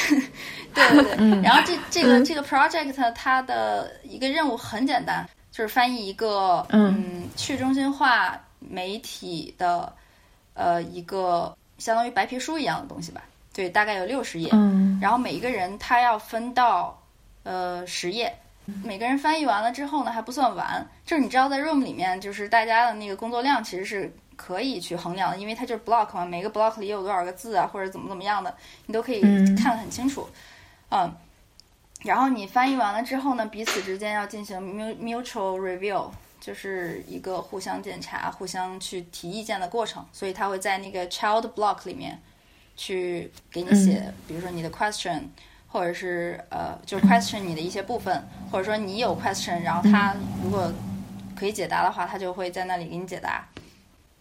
[0.72, 1.42] 对对对。
[1.42, 9.92] 然后这这个这个 project 它的一个任务很简单，就是翻译一个嗯去中心化媒体的
[10.54, 13.22] 呃一个相当于白皮书一样的东西吧。
[13.52, 14.48] 对，大概有六十页，
[15.00, 16.96] 然后每一个人他要分到
[17.42, 18.34] 呃十页，
[18.84, 28.54] 每个人翻译完了之后呢还不算完，就是你知道在 Room 里面就是大家的那个工作量其实是可以去衡量的，因为它就是 block 嘛，每个 block 里有多少个字啊或者怎么怎么样的，
[28.86, 29.20] 你都可以
[29.56, 30.28] 看得很清楚，
[30.90, 31.12] 嗯，
[32.02, 34.60] 然后你翻译完了之后呢，彼此之间要进行
[34.98, 42.20] mutual review，就是一个互相检查、互相去提意见的过程，所以他会在那个 child block 里面。
[42.76, 45.20] 去给你写，比如说你的 question，
[45.70, 50.72] 或者是呃，就是 question 你的一些部分，或者说你有 question，然后他如果
[51.36, 53.46] 可以解答的话，他就会在那里给你解答。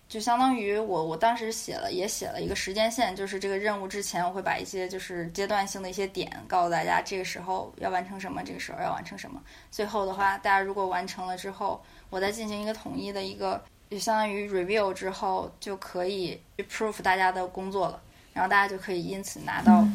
[0.07, 9.39] 就相当于我我当时写了，也写了一个时间线，就是这个任务之前，我会把一些就是阶段性的一些点告诉大家，这个时候要完成什么，这个时候要完成什么。
[9.69, 18.01] 最后的话，大家如果完成了之后，我再进行一个统一的一个，就相当于 review 之后，就可以 prove 大家的工作了。
[18.33, 19.85] 然后大家就可以因此拿到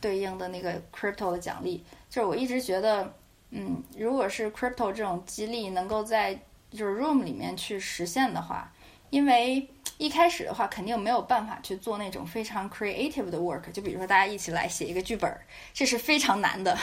[0.00, 1.84] 对应的那个 crypto 的奖励。
[2.08, 3.12] 就是我一直觉得，
[3.50, 6.34] 嗯，如果是 crypto 这种激励能够在
[6.70, 8.72] 就是 room 里面去实现的话，
[9.10, 9.66] 因为
[9.98, 13.70] 一开始的话肯定没有办法去做那种非常 creative 的 work。
[13.72, 15.32] 就比如说大家一起来写一个剧本，
[15.72, 16.76] 这是非常难的，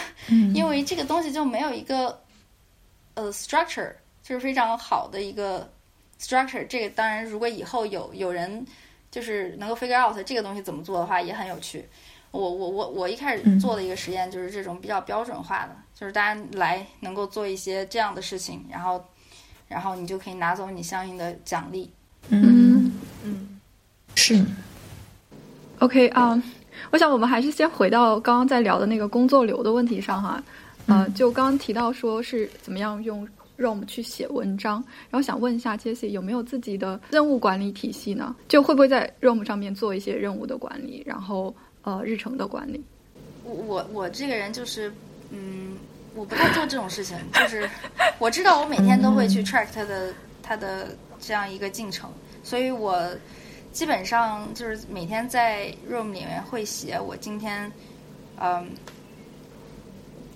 [0.53, 2.21] 因为这个东西就没有一个
[3.13, 5.71] 呃 structure，就是非常好的一个
[6.19, 6.65] structure。
[6.67, 8.65] 这个当然，如果以后有有人。
[9.11, 11.87] 就是能够 figure out 这个东西怎么做的话也很有趣。
[12.35, 19.03] 我我我我一开始做的一个实验就是这种比较标准化的，就是大家来能够做一些这样的事情，然后
[19.67, 21.89] 然后你就可以拿走你相应的奖励。
[22.29, 22.91] 嗯
[23.23, 23.59] 嗯，
[24.15, 24.43] 是。
[25.79, 26.41] OK 啊，
[26.91, 30.43] 我想我们还是先回到刚刚在聊的那个工作流的问题上哈。
[30.87, 34.83] 呃，就刚刚提到说是怎么样用 Room 去写文章。
[35.09, 38.35] 然后想问一下 Jessie 有没有自己的任务管理体系呢？
[38.47, 41.53] 就会不会在 Room 上面做一些任务的管理，然后
[41.85, 42.83] 呃日程的管理？
[43.45, 44.91] 我我我这个人就是，
[45.29, 45.77] 嗯，
[46.13, 47.17] 我不太做这种事情。
[47.33, 47.69] 就是
[48.19, 50.89] 我知道我每天都会去 track 他的他的
[51.21, 52.11] 这样一个进程，
[52.43, 53.09] 所以我
[53.71, 57.71] 基本上就是每天在 Room 里面会写我今天
[58.41, 58.67] 嗯。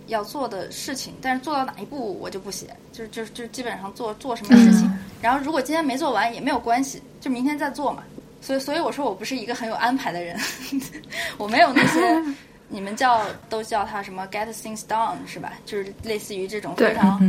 [0.07, 4.91] 要做的事情，但是做到哪一步我就不写，就就就基本上做做什么事情。
[5.21, 8.01] 然后如果今天没做完也没有关系，就明天再做嘛。
[8.41, 10.39] 所以所以我说我不是一个很有安排的人，
[11.38, 11.99] 我没有那些
[12.69, 15.54] 你们叫都叫他什么 get things done 是吧？
[15.65, 17.19] 就是类似于这种非常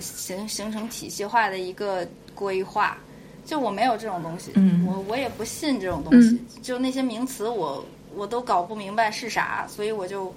[0.00, 2.96] 形形成体系化的一个规划。
[3.44, 4.52] 就我没有这种东西，
[4.86, 6.40] 我我也不信这种东西。
[6.62, 7.84] 就那些名词我
[8.14, 10.32] 我都搞不明白是啥，所以我就。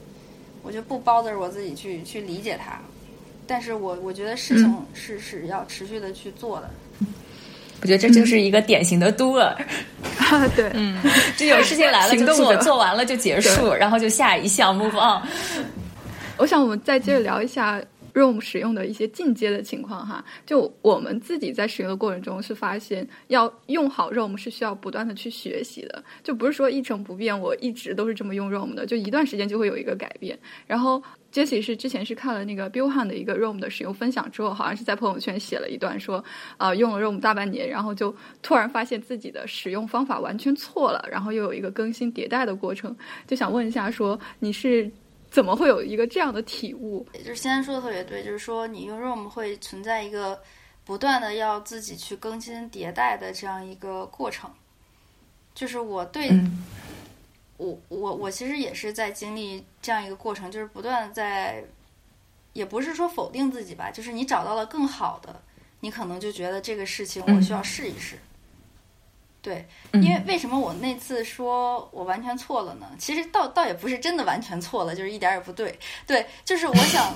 [0.65, 2.79] 我就不包着我自己去去理解它，
[3.45, 6.69] 但是我我觉得事情是是要持续的去做的。
[7.83, 9.53] 我觉得这就是一个典型的 doer，
[10.55, 10.97] 对， 嗯，
[11.35, 15.21] 就有事情来了就做，做完了就结束，然后就下一项 move on。
[16.37, 17.79] 我想我们再接着聊一下。
[18.13, 30.37] ROM 使用的一些进阶的情况哈，就我们自己在使用的过程中是发现，要用好 ROM 是需要不断的去学习的，就不是说一成不变，我一直都是这么用 ROM 的，就一段时间就会有一个改变。
[30.67, 36.23] 然后 Jesse 是之前是看了那个 Bill Han 的一个 ROM 的使用分享之后，好像是在朋友圈写了一段说，
[36.57, 42.95] 啊用了 ROM 大半年，然后就突然发现自己的使用方法完全错了，然后又有一个更新迭代的过程，
[43.25, 44.91] 就想问一下说你是。
[45.33, 47.03] 怎么会有一个这样的体悟？
[47.11, 50.39] 就是先生说的特别对，就是说你用 Room 会存在一个
[50.85, 54.47] 不断的要自己去更新迭代的这样一个过程。
[55.55, 56.29] 就是我对
[57.57, 61.63] 我我我其实也是在经历这样一个过程，就是不断的在，
[62.53, 65.41] 也不是说否定自己吧，就是你找到了更好的，
[65.79, 68.19] 你可能就觉得这个事情我需要试一试。
[69.43, 72.89] 对，因为为什么我那次说我完全错了呢？
[72.97, 75.77] 其实倒倒也不是真的完全错了，就是一点也不对。
[76.07, 77.13] 对，就是我想，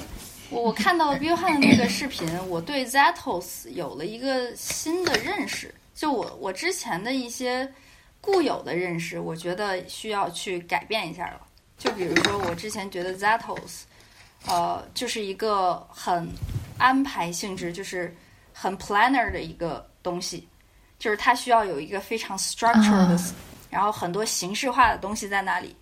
[0.50, 5.74] 我我看到了 Bill Han 的那个视频，我对 Zatos 有了一个新的认识。
[5.96, 7.74] 就我我之前的一些
[8.20, 11.42] 固有的认识，我觉得需要去改变一下了。
[11.78, 13.84] 就比如说，我之前觉得 Zatos，
[14.48, 16.28] 呃，就是一个很
[16.78, 18.14] 安排性质，就是
[18.52, 20.46] 很 planner 的一个东西。
[21.00, 23.20] 就是它需要有一个非常 structured 的，
[23.70, 25.76] 然后很多形式化的东西在那里，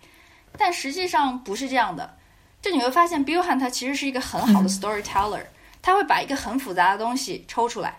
[0.58, 2.16] 但实际上不是这样的。
[2.62, 5.44] 就你会发现，Bill Han 他其实是一个很好的 storyteller，
[5.80, 7.98] 他会把一个很复杂的东西抽出来，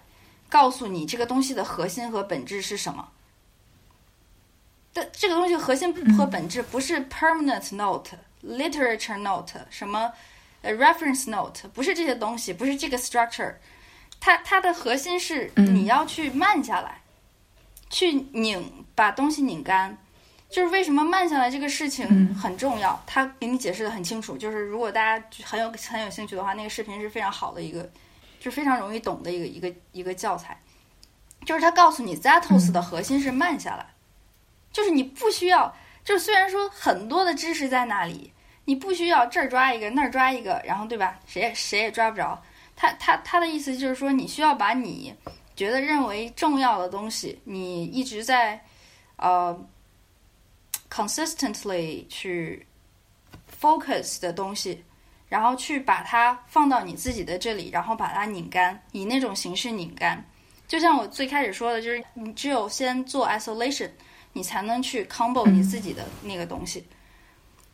[0.49, 3.07] 告诉你这个东西的核心和本质是什么。
[4.91, 8.11] 但这个东西核心和本质不是 permanent note、
[8.43, 10.11] literature note、什么
[10.63, 13.53] reference note，不是这些东西，不是这个 structure，
[14.19, 16.99] 它它的核心是你要去慢下来。
[17.89, 19.97] 去拧，把东西拧干，
[20.49, 23.01] 就是为什么慢下来这个事情很重要。
[23.05, 27.89] 他给你解释的很清楚，就是如果大家很有很有兴趣的话，那个视频是非常好的一个，
[28.39, 30.59] 就非常容易懂的一个一个一个教材。
[31.45, 33.85] 就是他告诉你，Zatos 的核心是慢下来，
[34.71, 35.73] 就是你不需要，
[36.03, 38.33] 就是虽然说很多的知识在那里，
[38.65, 41.17] 你不需要这儿抓一个那儿抓一个，然后对吧？
[41.25, 42.41] 谁也谁也抓不着。
[42.75, 45.13] 他他他的意思就是说，你需要把你。
[45.57, 48.63] 觉得认为重要的东西，你一直在
[49.15, 49.59] 呃
[50.87, 52.63] consistently 去
[53.59, 54.83] focus 的东西，
[55.27, 60.23] 然后去把它放到你自己的这里，然后把它拧干，以那种形式拧干。
[60.67, 63.89] 就像我最开始说的，就是你只有先做 isolation，
[64.33, 66.85] 你才能去 combo 你自己的那个东西。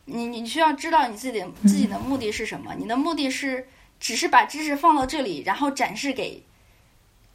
[0.06, 2.74] 你你需要知道你自己的自己的目的是什么？
[2.78, 3.68] 你的目的是
[4.00, 6.42] 只是把知识放到这里，然后展示给。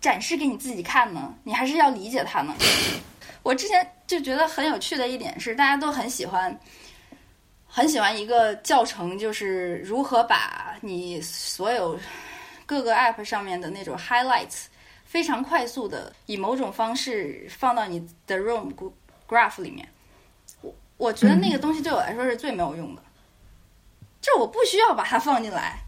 [0.01, 2.55] 展示给你自己看呢，你还是要理解它呢。
[3.43, 6.57] 我之前就觉得很有趣的一点是，大家都很喜欢，
[7.67, 11.99] 很喜欢一个教程，就是如何把你所有
[12.65, 14.65] 各个 app 上面的那种 highlights
[15.03, 18.71] 非常快速的以某种方式放到你的 room
[19.27, 19.87] graph 里面。
[20.61, 23.01] 我我觉得那个东西对我来说是最没有用的，
[24.21, 25.79] 就我不需要把它放进来，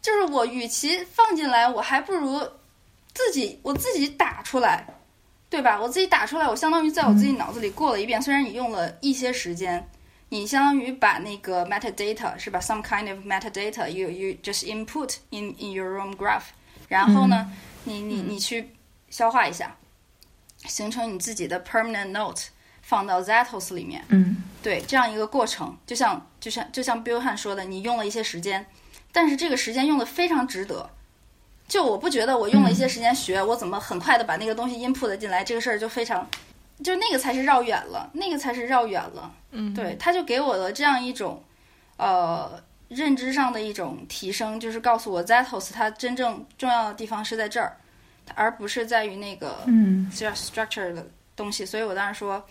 [0.00, 2.40] 就是我与其放进来，我还不如。
[3.12, 4.86] 自己我自己打出来，
[5.48, 5.80] 对吧？
[5.80, 8.20] 我自己打出来，我相当于在我自己脑子里过了一遍。
[8.22, 9.88] 虽然你用了一些时间，
[10.28, 16.44] 你相当于把那个 metadata 是吧？Some kind of metadata you you just input in in your own graph，
[16.88, 17.50] 然后呢，
[17.84, 18.70] 你你你去
[19.10, 19.76] 消化一下，
[20.64, 22.42] 形成你自己的 permanent note，
[22.82, 24.04] 放到 Zatos 里面。
[24.08, 28.64] 嗯，对，这样一个过程，就像就像就像 Bill Han 说的，你用了一些时间，
[29.10, 30.88] 但是这个时间用的非常值得。
[31.70, 36.28] 就我不觉得我用了一些时间学，我怎么很快的把那个东西 input 进来，这个事儿就非常，
[36.82, 39.32] 就那个才是绕远了，那个才是绕远了。
[39.52, 41.40] 嗯，对，他就给我了这样一种，
[41.96, 47.76] 呃，认知上的一种提升，就是告诉我 Zetos 它真正重要的地方是在这儿，
[48.34, 51.06] 而不是在于那个嗯 structure 的
[51.36, 51.64] 东西。
[51.64, 52.44] 所以我当时说，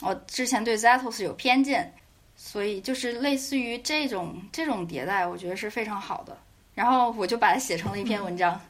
[0.00, 1.92] 我之前对 Zetos 有偏见，
[2.34, 6.34] 所以就是类似于这种这种迭代，我觉得是非常好的。
[6.78, 8.60] 然后我就把它写成了一篇文章，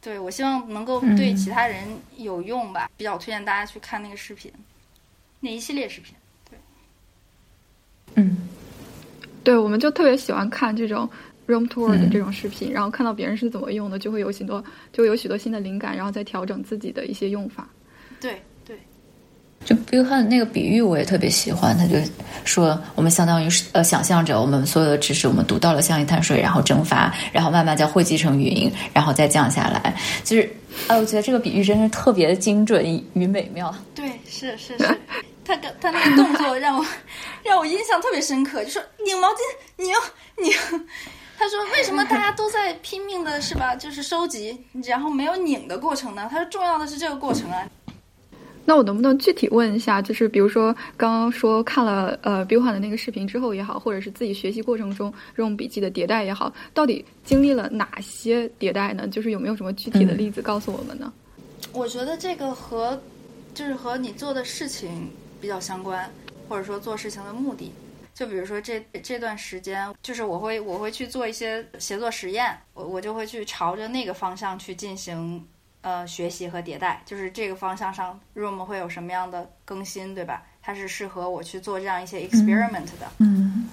[0.00, 1.84] 对我希望能够对其他人
[2.16, 4.50] 有用吧，比较推荐大家去看那个视频，
[5.38, 6.14] 那一系列视频。
[6.48, 6.58] 对，
[8.14, 8.48] 嗯，
[9.44, 11.06] 对，我们就特别喜欢看这种
[11.46, 17.68] room tour 的这种视频，然后看到别人是怎么用的，就会有许多就会有许多新的灵感，然后再调整自己的一些用法。
[18.18, 18.42] 对对，
[19.64, 21.76] 就比如他的那个比喻，我也特别喜欢。
[21.76, 21.96] 他就
[22.44, 29.94] 说，我们相当于是呃，想象着我们所有的知识，我们读到了像一滩水，然后蒸发，然后慢慢再汇集成云，然后再降下来。
[30.24, 30.56] 就是，
[30.88, 32.84] 哎，我觉得这个比喻真是特别的精准
[33.14, 33.74] 与美妙。
[33.94, 34.98] 对，是是是，
[35.44, 36.84] 他他那个动作让我
[37.44, 39.38] 让我印象特别深刻，就说拧毛巾，
[39.76, 39.94] 拧
[40.44, 40.52] 拧。
[41.38, 43.74] 他说：“为什么大家都在拼命的是吧？
[43.74, 46.28] 就是收集，然后没有拧的过程呢？
[46.30, 47.66] 他说重要的是这个过程啊。”
[48.64, 59.08] 那我能不能具体问一下，就是比如说刚刚说看了呃 Bill 的那个视频之后也好，或者是自己学习过程中用笔记的迭代也好，到底经历了哪些迭代呢？
[59.08, 61.12] 就是有没有什么具体的例子告诉我们呢？
[61.72, 63.00] 我觉得这个和
[63.52, 65.10] 就是和你做的事情
[65.40, 66.08] 比较相关，
[66.48, 67.72] 或者说做事情的目的。
[68.14, 75.42] 就比如说这这段时间，就是我会我会去做一些协作实验，我我就会去朝着那个方向去进行。
[75.82, 80.42] 呃，学习和迭代，就是这个方向上，Room 会有什么样的更新，对吧？
[80.62, 83.10] 它是适合我去做这样一些 experiment 的。
[83.18, 83.68] 嗯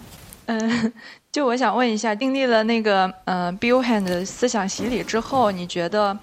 [0.48, 0.94] 嗯，
[1.32, 6.18] 就我想问一下，经历了那个呃 Bill Hand 的思想洗礼之后，你觉得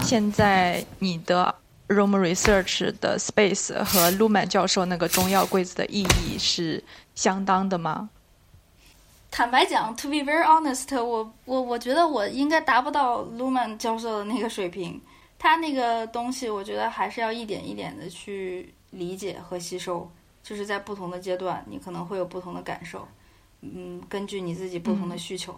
[0.00, 1.52] 现在你的
[1.88, 6.84] Room Research 的 Space 和 Luman 教授那个中药柜子的意义是
[7.16, 8.08] 相当的吗？
[9.32, 15.00] 坦白讲，To be very honest，我我我觉得我应该达不到 Luman 教授的那个水平。
[15.42, 20.08] 他那个东西，我觉得还是要一点一点的去理解和吸收，
[20.40, 23.08] 就是在不同的阶段，你可能会有不同的感受，
[23.60, 25.52] 嗯，根据你自己不同的需求。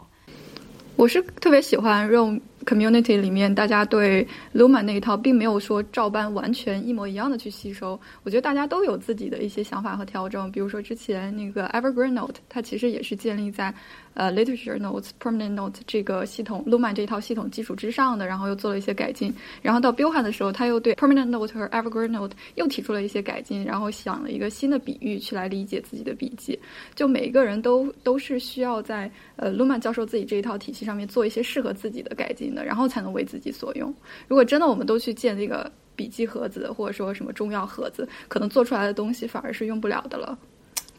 [0.97, 8.01] 我是特别喜欢 Room Community 里面大家对 Lumen 那一套，并没有说照搬完全一模一样的去吸收。
[8.23, 10.51] 我觉得大家都有自己的一些想法和调整。
[10.51, 13.75] 比如说之前那个 Evergreen Note，它其实也是建立在
[14.15, 19.35] 呃 Literature Notes、Permanent Note 这个系统，Luman 这一套系统基础之上的，然后又做了一些改进。
[19.61, 26.59] 然后到 Billhan 的时候，他又对 Permanent Note 和 Evergreen Note 又提出了一些改进，然后想了一个新的比喻去来理解自己的笔记。
[26.95, 33.93] 就每一个人都都是需要在呃 Luman 教授自己这一套体系上面做一些适合自己的改进的，然后才能为自己所用。
[34.29, 40.39] 如果真的我们都去建这个笔记盒子，或者说什么中药盒子，可能做出来的东西反而是用不了的了。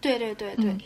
[0.01, 0.77] 对对对对，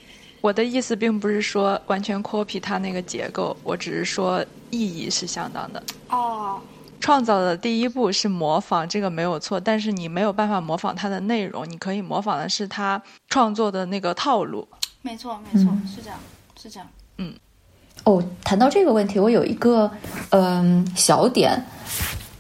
[0.42, 5.84] 我的意思并不是说完全 copy 它那个结构，我只是说意义是相当的。
[6.10, 6.60] 哦，
[7.00, 14.68] 创造的第一步是模仿，这个没有错，但是你没有办法模仿它的内容，你可以模仿的是它创作的那个套路。
[15.02, 16.20] 没错，没错，是这样，
[16.62, 16.88] 是这样。
[17.18, 17.34] 嗯。
[18.06, 19.92] 哦，谈到这个问题，我有一个
[20.30, 21.62] 嗯小点，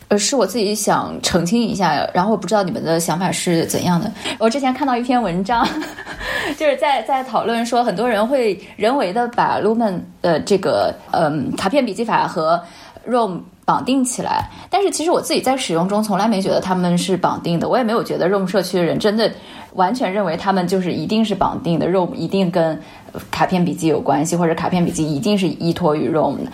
[0.09, 4.11] 呃，是我自己想澄清一下，然后我不知道你们的想法是怎样的。
[4.39, 5.67] 我之前看到一篇文章，
[6.57, 12.59] 就是在在讨论说，很多人会人为的把 Lumen 的这个嗯卡片笔记法和
[13.07, 19.31] Roam 绑定起来，但是其实我自己在使用中从来没觉得他们是绑定的，我也没有觉得 Roam 社区的人真的
[19.73, 22.81] 完全认为他们就是一定是绑定的，Roam 一定跟
[23.29, 26.51] 卡片笔记有关系，或者卡片笔记一定是依托于 Roam 的。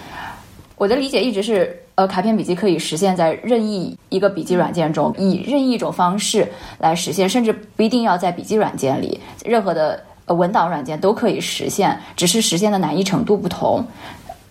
[0.78, 6.46] 我的理解一直是，呃，卡片笔记可以实现在任意一个笔记软件中，以任意一种方式
[6.78, 13.82] 来实现，甚至不一定要在笔记软件里，任何的呃文档软件都可以实现，只是实现的难易程度不同。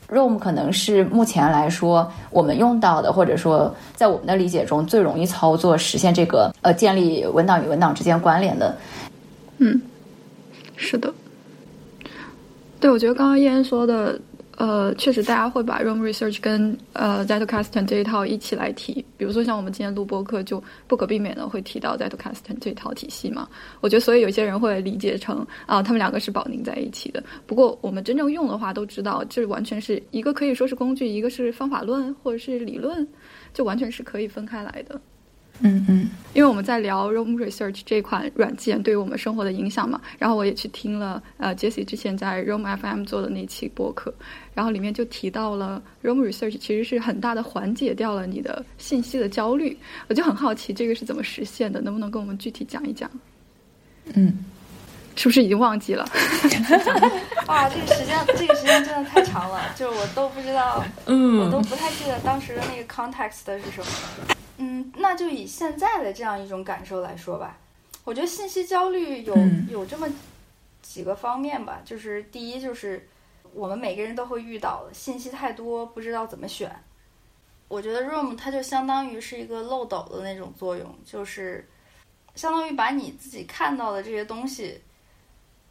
[0.09, 8.75] Roam 可能是目前来说我们用到的，或者说在我们的理解中最容易操作实现这个呃建立文档与文档之间关联的。
[9.59, 9.83] 嗯，
[10.77, 11.13] 是的。
[12.81, 14.19] 对，我觉得刚刚燕说的。
[14.57, 19.05] 呃，确实，大家会把 Room Research 跟呃 Zettelkasten 这一套一起来提。
[19.17, 23.49] 比如说，像我们今天录播课，就不可避免的会提到 Zettelkasten 这套体系嘛。
[23.81, 27.23] 我觉得，所以有些人会理解成啊，他们两个是绑定在一起的。
[27.47, 33.07] 不过，我们真正用的话，都知道，这完全是一个可以说是工具，一个是方法论或者是理论，
[33.53, 35.01] 就完全是可以分开来的。
[35.61, 44.13] 嗯嗯，因为我们在聊 Room Research 这款软件对于我们生活的影响嘛，然后我也去听了呃 Jessie 之前在 Room FM 做的那期播客，
[44.53, 49.77] 然后里面就提到了 Room Research 其实是很大的缓解掉了你的信息的焦虑，
[50.09, 53.09] 我就很好奇这个是怎么实现的，能不能跟我们具体讲一讲？
[54.13, 54.45] 嗯，
[55.17, 56.09] 是不是已经忘记了？
[57.47, 63.87] 哇，这个时间这个时间真的太长了，就是我都不知道，嗯，我都不太记得当时的那个 context 是什么。
[64.57, 67.59] 嗯，那就以现在的这样一种感受来说吧，
[68.05, 69.37] 我觉得信息焦虑有
[69.69, 70.09] 有这么
[70.81, 73.09] 几个方面吧，就是第一就是
[73.53, 76.71] 我们每个人都会遇到的信息太多，不知道怎么选。
[77.67, 81.67] 我觉得 Room 它就相当于是一个漏斗的那种作用，就是
[82.37, 84.81] 相当于把你自己看到的这些东西，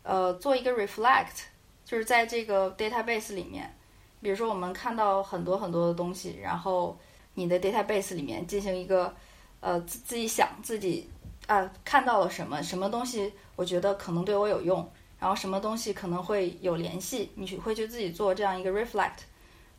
[0.03, 1.43] 呃，做一个 reflect，
[1.83, 3.75] 就是在这个 database 里面，
[4.21, 6.97] 比如说我们看到很多很多的东西，然后。
[7.35, 9.11] 你的 database 里面进行一个，
[9.59, 11.09] 呃，自自己想自己
[11.47, 14.87] 啊看到了什么什么东西，我觉得可能对我有用，
[15.19, 19.23] 然后什么东西可能会有联系，你去会去自己做这样一个 reflect，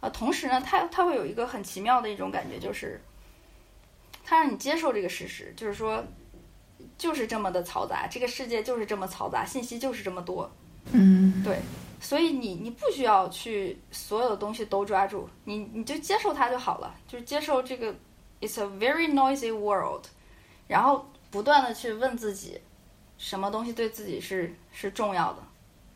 [0.00, 3.00] 啊，同时呢，它它会有一个很奇妙的一种感觉，就是
[4.24, 6.04] 它让你接受这个事实，就是说，
[6.96, 10.50] 就是这么的嘈杂，这个世界就是这么嘈杂，信息就是这么多，
[10.92, 11.58] 嗯，对。
[12.00, 17.94] 所以你你不需要去所有的东西都抓住，你你就接受它就好了，就是接受这个
[18.42, 20.04] it's a very noisy world，
[20.68, 22.60] 然后不断的去问自己，
[23.16, 25.42] 什么东西对自己是是重要的，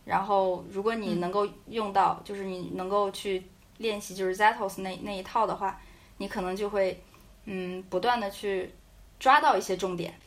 [0.06, 3.44] 然后如果你能够用到，就是你能够去
[3.76, 5.78] 练习就是 Zatos 那那一套的话，
[6.16, 7.02] 你可能就会
[7.44, 8.72] 嗯不断的去
[9.20, 10.18] 抓到一些重点。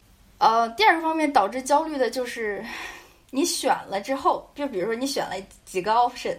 [0.42, 2.66] 呃，第二个方面导致焦虑的就是。
[3.34, 6.36] 你选了之后，就比如说你选了几个 option，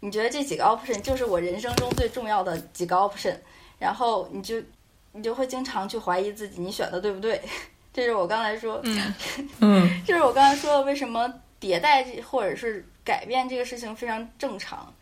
[0.00, 3.34] 你觉得这几个 option 就是我人生中最重要的几个 option，
[3.78, 4.62] 然后你就
[5.12, 7.40] 你就会经常去怀疑自己，你选的对不对？
[7.90, 9.14] 这是我刚才说，嗯
[9.62, 11.26] 嗯，这是我刚才说的，为什么
[11.58, 14.92] 迭代或者是改变这个事情非常正常。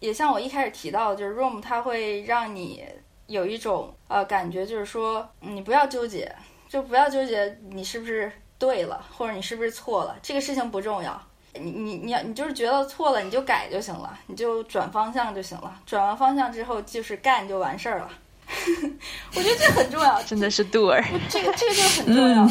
[0.00, 2.84] 也像我一开始提到，就是 room 它会让你
[3.28, 6.34] 有一种呃感觉，就是说你不要纠结，
[6.72, 8.32] 就不要纠结你是不是。
[8.58, 10.16] 对了，或者你是不是错了？
[10.22, 11.20] 这个事情不重要，
[11.52, 15.80] 你你你要你就是觉得错了，你就改就行了，你就转方向就行了。
[15.84, 18.08] 转完方向之后就是干就完事儿了。
[19.34, 21.04] 我觉得这很重要，真的是 doer。
[21.28, 22.48] 这个这个就很重要。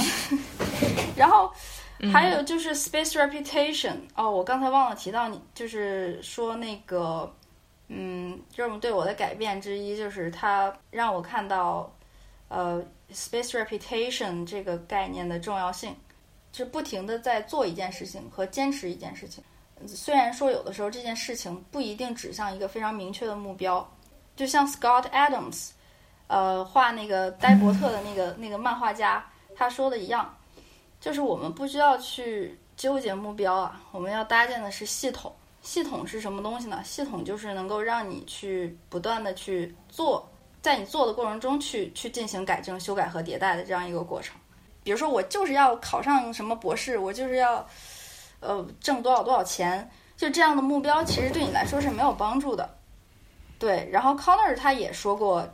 [1.15, 1.49] 然后
[2.11, 3.95] 还有就是 space reputation。
[4.13, 7.33] 哦，我刚才忘了提到你，就是说那个，
[7.87, 11.89] 嗯，就是对我的改变之一，就是他让我看到，
[12.49, 12.83] 呃。
[13.13, 15.95] Space reputation 这个概念的重要性，
[16.53, 19.43] 是不停的在做一件事情和坚持一件事情。
[19.87, 23.89] 虽然说有的时候这件事情不一定指向一个非常明确的目标，
[24.35, 25.69] 就像 Scott Adams，
[26.27, 30.37] 呃，画那个呆伯特的那个那个漫画家他说的一样，
[30.99, 35.33] 就是我们不需要去纠结目标啊，我们要搭建的是系统。
[35.63, 36.81] 系统是什么东西呢？
[36.83, 40.27] 系统就是能够让你去不断的去做。
[40.61, 44.35] 在你做的过程中去去进行改正、修改和迭代的这样一个过程。
[44.83, 47.65] 比如说，我就是要考上什么博士，我就是要
[48.39, 52.69] 呃挣多少多少钱，就这样的目标，其实对你来说是没有帮助的。
[53.59, 55.47] 对，然后 Connor 他也说过，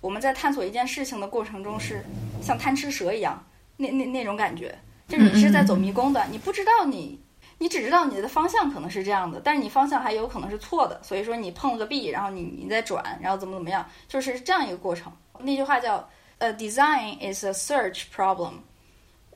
[0.00, 2.04] 我们在探索一件事情的过程中是
[2.42, 3.44] 像贪吃蛇一样，
[3.76, 4.76] 那那那种感觉，
[5.08, 7.20] 就你是在走迷宫的，你不知道你。
[7.62, 15.12] 你只知道你的方向可能是这样的，但是你方向还有可能是错的，所以说你碰了个壁，然后你你再转，然后怎么怎么样，就是这样一个过程。
[15.38, 16.08] 那句话叫
[16.38, 18.54] 呃，design is a search problem。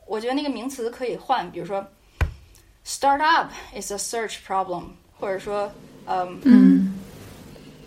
[0.07, 1.87] 我觉得那个名词可以换，比如说
[2.87, 3.49] ，startup
[3.79, 4.85] is a search problem，
[5.21, 5.71] 或者说，
[6.07, 6.99] 嗯嗯，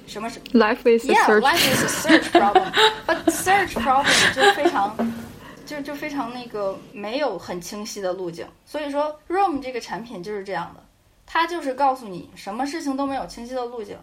[0.05, 4.95] 什么是 life is yeah，life is a search problem，but search problem 就非常。
[5.67, 10.81] 就就非常那个没有很清晰的路径，所以说 Room 这个产品就是这样的，
[11.25, 13.97] 它就是告诉你什么事情都没有清晰的路径，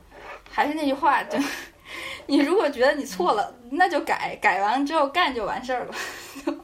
[0.51, 1.39] 还是那句话，就
[2.29, 5.95] 你如果觉得你错了，那就改，改完之后干就完事儿了。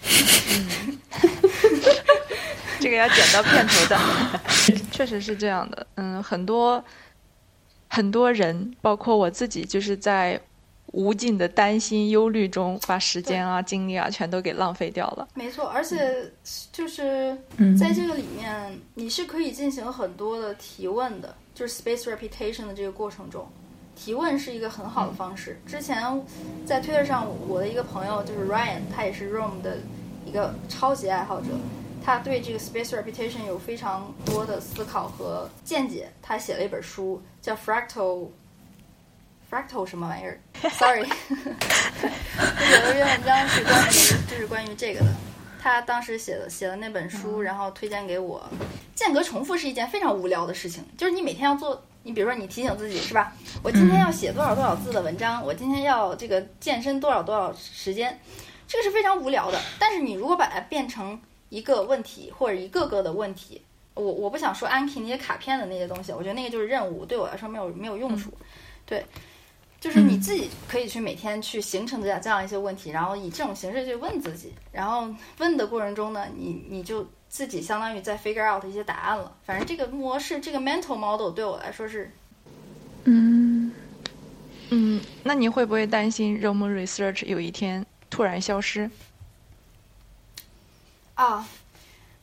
[2.80, 3.98] 这个要剪到片头的，
[4.90, 5.86] 确实是这样的。
[5.96, 6.82] 嗯，很多
[7.90, 10.40] 很多人，包括我自己，就是在。
[10.92, 15.28] 无尽的担心、忧虑中，把时间啊、精力啊，全都给浪费掉了。
[15.34, 16.30] 没错，而且
[16.72, 17.36] 就是
[17.78, 21.34] 在这个里面，你是可以进行很多的提问的。
[21.54, 23.44] 就是 space reputation 的这个过程中，
[23.96, 25.60] 提问是一个很好的方式。
[25.66, 26.00] 之前
[26.64, 29.76] 在推特上，我的一个朋友就是 Ryan，他也是 Room 的
[30.24, 31.48] 一个超级爱好者，
[32.00, 36.08] 他对这个 space reputation 有非常多的思考和见解。
[36.22, 38.28] 他写了一本书，叫 Fractal。
[39.50, 40.40] Fractal 什么玩意儿？
[40.70, 43.92] Sorry， 有一篇文章是关于
[44.28, 45.06] 就是关于这个的。
[45.60, 48.48] 他当时写的写的那本书，然后推荐给我。
[48.94, 53.32] 间隔重复是一件非常无聊的事情，就是你每天要做，你比如说你提醒自己是吧？
[53.62, 58.20] 我今天要写多少多少字的文章，我今天要这个健身多少多少时间，
[58.66, 59.60] 这个是非常无聊的。
[59.78, 61.18] 但是你如果把它变成
[61.48, 63.62] 一个问题或者一个个的问题，
[63.94, 68.32] 我我不想说 Anki 那些卡片的那些东西，我觉得那个就是任务，对我来说没有没有用处。
[68.86, 69.04] 对，
[69.80, 75.08] 就是你自己可以去每天去形成这样这样一些问题，然后以这种形式去问自己，然后
[75.38, 79.32] 问的过程中呢，你你就自己相当于在 figure out 一些答案了。
[79.44, 82.10] 反正这个模式，这个 mental model 对我来说是，
[83.04, 83.72] 嗯
[84.70, 88.90] 嗯，那你会不会担心 Rome Research 有一天突然消失？
[91.14, 91.46] 啊，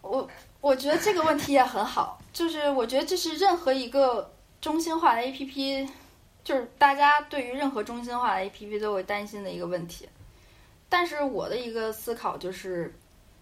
[0.01, 0.29] 我
[0.59, 5.87] 我觉得这个问题也很好，就是我觉得这是任何一个中心化的 APP。
[6.45, 10.07] 就是大家对于任何中心化的 APP 都会担心的一个问题，
[10.87, 12.93] 但是我的一个思考就是，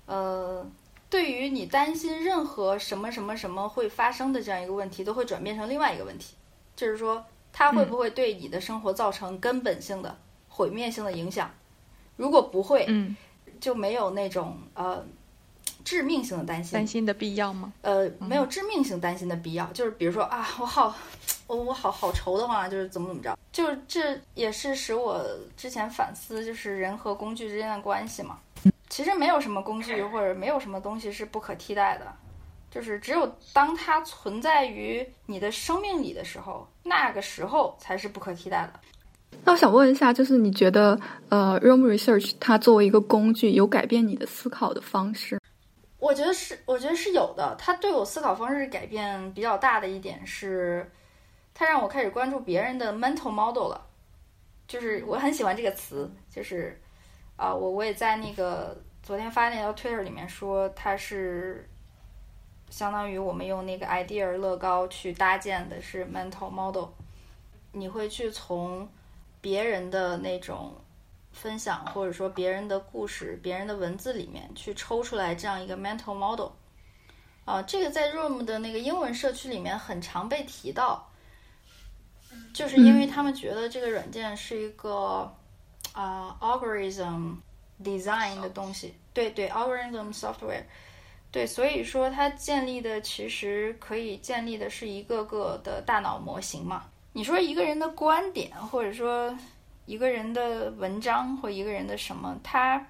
[0.08, 0.66] 呃，
[1.10, 6.36] 对于你担心任何什么什么什么会发生的这样一个问题，都会转变成另外一个问题，
[6.76, 11.52] 就是说它会不会对你的生活造成根本性的毁灭性的影响？
[12.16, 13.16] 如果不会，嗯，
[13.60, 15.06] 就没有那种呃。
[15.86, 17.74] 致命性的担心，担心的必要吗？
[17.82, 20.96] 呃，没有致命性担心的必要，就是比如说啊，我好，
[21.48, 25.24] 我我好好愁的话，就是怎么怎么着，就是这也是使我
[25.58, 28.38] 之前反思，就是人和工具之间的关系嘛。
[28.90, 32.06] 其实没有什么工具或者没有什么东西是不可替代的，
[32.70, 38.80] 就是只有当它存在于你的生命里的时候，那个时候才是不可替代的。
[39.44, 40.98] 那我想问一下，就是你觉得
[41.30, 45.40] 呃，Rome Research 它作为一个工具，有改变你的思考的方式？
[45.98, 47.56] 我觉得是，我觉得是有的。
[47.58, 50.88] 它对我思考方式改变比较大的一点是，
[51.64, 53.88] 他让我开始关注别人的 mental model 了。
[54.68, 56.80] 就是我很喜欢这个词，就是
[57.38, 61.70] 啊，我我也在那个昨天发那条 Twitter 里面说，它是
[62.70, 66.90] 相当于我们用那个 idea 乐高去搭建的是 mental model。
[67.72, 68.88] 你会去从
[69.40, 70.74] 别人的那种。
[71.36, 76.52] 分享或者说别人的故事、别人的文字里面去抽出来这样一个 mental model，
[77.44, 81.10] 啊，这个在 Room 的那个英文社区里面很常被提到，
[82.54, 85.34] 就是因为他们觉得这个软件是一个
[85.94, 87.36] 啊 algorithm
[87.84, 90.64] design 的东西，对对 algorithm software，
[91.32, 96.86] 对，所以说它建立的其实可以建立的是一个个的大脑模型嘛。
[97.14, 99.38] 你说一个人的观点或者说。
[99.86, 102.88] 一个人的文章或一个人的什么，他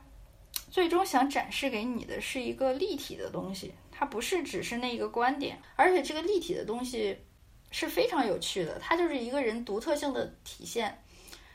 [0.70, 7.18] 最终想展示给你的是一个立体的东西，它不是只是那一个观点，而且这个立体的东西
[7.74, 10.98] 是非常有趣的，它就是一个人独特性的体现。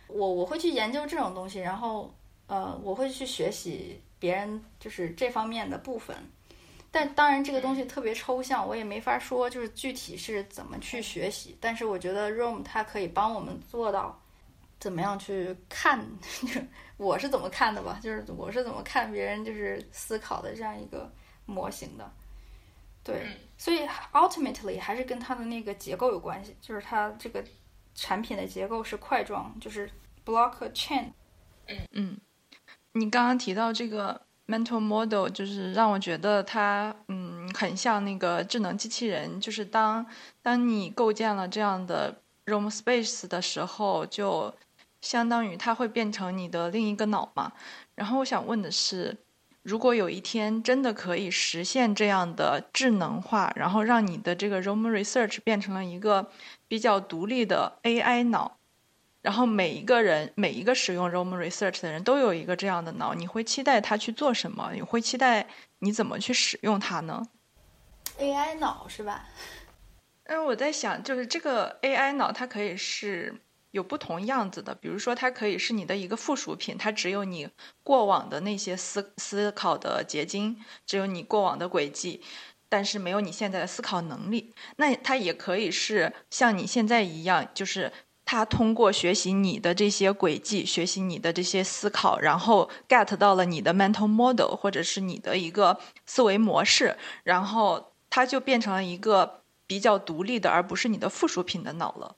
[0.09, 2.13] 我我会去研究这种东西，然后
[2.49, 6.17] 呃，我会去学习别人就是这方面的部分，
[6.91, 11.57] 但当然这个东西特别抽象，我也没法说就是具体是怎么去学习。
[11.61, 14.21] 但是我觉得 Room 它可以帮我们做到。
[14.81, 16.07] 怎么样去看？
[16.99, 17.99] 我是怎么看的吧？
[18.01, 21.11] 就是我是怎么看别人就是思考的这样一个
[21.47, 22.09] 模型的。
[23.09, 27.43] 对，所以 ultimately 还是跟它的那个结构有关系，就是它这个
[27.95, 29.91] 产品的结构是块状，就是
[30.27, 31.07] block chain。
[31.67, 32.21] 嗯嗯，
[32.93, 40.05] 你刚刚提到这个 mental model，就是让我觉得它嗯很像那个智能机器人，就是当
[40.43, 44.55] 当你构建了这样的 room space 的时候，就
[45.01, 47.53] 相当于它会变成你的另一个脑嘛？
[47.95, 49.17] 然后我想问的是，
[49.69, 56.31] 如果有一天真的可以实现这样的智能化，然后让你的这个 Roam Research 变成了一个
[56.67, 58.57] 比较独立的 AI 脑，
[59.21, 64.71] 然后每一个人每一个使用 Roam Research 的人都有一个这样的脑，你会期待它去做什么？
[64.73, 65.47] 你会期待
[65.81, 67.23] 你怎么去使用它呢
[68.19, 69.27] ？AI 脑是吧？
[70.25, 73.39] 嗯，我在想，就是这个 AI 脑，它可以是。
[73.71, 77.49] 有不同样子的，比如说它可以是你的一个附属品，它只有你
[77.83, 80.57] 过往的那些思思考的结晶，
[80.87, 82.23] 只有你过往的轨迹，
[82.69, 84.53] 但是没有你现在的思考能力。
[84.77, 87.93] 那它也可以是像你现在一样，就是
[88.25, 102.17] 它通过学习你的这些轨迹，学习你的这些思考，然后 get 到了你的 mental model 或者是你的一个思维模式，然后它就变成了一个比较独立的，而不是你的附属品的脑了。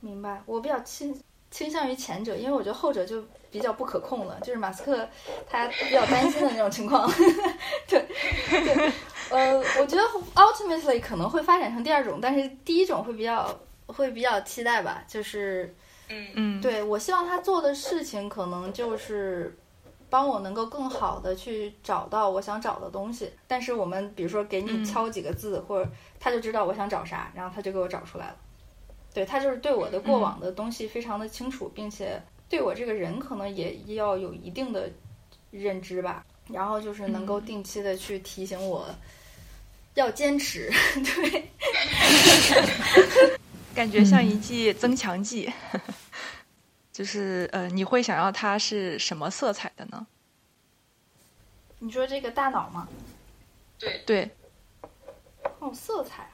[0.00, 1.18] 明白，我比较倾
[1.50, 5.08] 倾向于前者，因为我觉得后者就比较不可控了，就是马斯克
[5.48, 7.10] 他比较担心的那种情况。
[7.88, 8.06] 对
[8.50, 8.92] 对，
[9.30, 10.02] 呃，我觉得
[10.34, 13.48] ultimately 可能会发展成第二种，但是第一种会比较
[13.86, 15.74] 会比较期待吧，就是
[16.08, 19.56] 嗯嗯，对我希望他做的事情可能就是
[20.10, 23.32] 帮我能够更好的去找到我想找的东西。
[23.46, 25.90] 但是我们比如说给你敲几个字，或者
[26.20, 28.36] 他就知道我想找啥，然后他就给我找出来了。
[29.16, 34.90] 对他就是对我的过往的东西非常的清楚，并且对我这个人可能也要有一定的
[35.50, 36.22] 认知吧。
[36.48, 38.94] 然后就是能够定期的去提醒我
[39.94, 41.48] 要坚持， 对。
[43.74, 45.50] 感觉像一剂增强剂，
[46.92, 50.06] 就是呃，你会想要它是什么色彩的呢？
[51.78, 52.86] 你说这个大脑吗？
[53.78, 54.30] 对对。
[55.58, 56.28] 哦，色彩。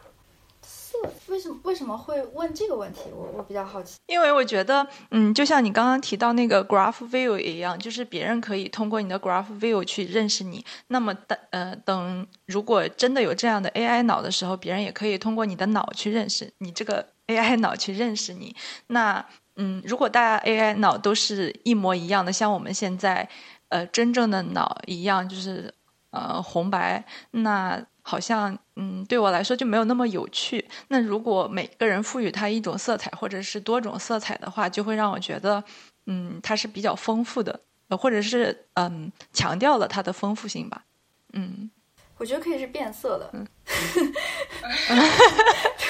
[1.29, 3.01] 为什么为什么会问这个问题？
[3.15, 3.97] 我我比较好奇。
[4.07, 10.65] 因为我觉得，嗯，就像你刚刚提到那个 Graph View 一样，就是别人可以通过你的 Graph View 去认识你。
[10.89, 18.55] 那么等呃等，如果真的有这样的 AI 脑的时候，别人也可以通过你的脑去认识你这个 AI 脑去认识你。
[18.89, 19.25] 那
[19.57, 23.29] 嗯，如果大家 AI 脑都是一模一样的，像我们现在
[23.69, 25.73] 呃真正的脑一样，就是
[26.11, 27.85] 呃红白，那。
[28.03, 30.69] 好像嗯，对我来说就没有那么有趣。
[30.89, 35.63] 那如果每个人赋予它一种色彩，或者是多种色彩的话，就会让我觉得，
[36.07, 40.85] 嗯，它是比较丰富的，或者是嗯，强调了它的丰富性吧。
[41.33, 41.71] 嗯，
[42.19, 43.31] 我觉得可以是变色的。
[43.33, 43.47] 嗯，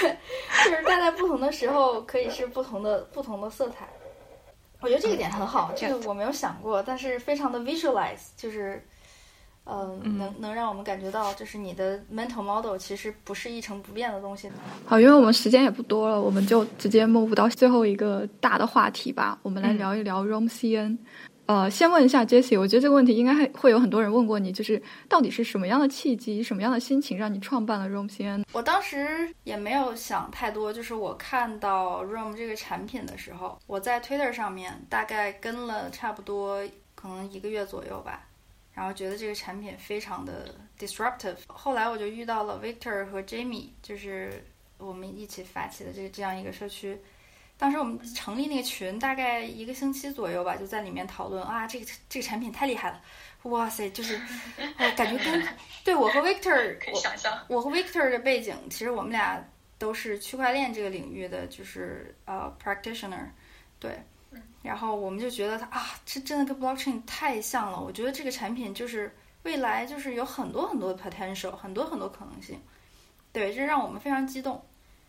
[0.01, 0.17] 对，
[0.65, 3.89] 就是大在不同的时候可以是不同的不同的色彩。
[4.81, 8.87] 我觉得这个点很好，这个我没有想过，但是非常的 visualize，就是。
[9.65, 14.51] 嗯，能能让我们感觉到，就是你的 mental model 其实不是一成不变的东西。
[14.85, 19.39] 好，因为我们时间也不多了，我们就直接 move 到最后一个大的话题吧。
[19.43, 20.99] 我们来聊一聊 Roam CN。
[21.47, 28.45] 呃，先问一下 Jessie，我觉得这个问题应该还会有很多人问过你，就是到底是什么样的契机、什么样的心情让你创办了 Roam CN？
[28.53, 36.61] 我当时也没有想太多，就是我看到 Roam 这个产品的时候，我在 Twitter 上面大概跟了差不多
[36.95, 38.27] 可能一个月左右吧。
[38.75, 41.37] 然后觉得这个产品非常的 disruptive。
[41.47, 44.45] 后来我就遇到了 Victor 和 Jamie，就是
[44.79, 46.99] 我们一起发起的这这样一个社区。
[47.59, 53.01] 当时我们成立那个群，大概一个星期左右吧，就在里面讨论啊，这个这个产品太厉害了，
[53.43, 54.21] 哇塞，就是
[54.97, 55.47] 感觉跟
[55.85, 59.41] 对我和 Victor， 我想象我和 Victor 的背景，其实我们俩
[59.79, 63.27] 都是区块链这个领域的，就是呃 practitioner，
[63.79, 63.97] 对。
[64.63, 67.81] 然后我们就觉得它啊，这真的跟 blockchain 太像了。
[67.81, 69.13] 我觉得这个产品就是
[69.43, 72.61] 未来就是有很多很多的 potential，很多很多可能性。
[73.33, 74.63] 对，这让我们非常激动，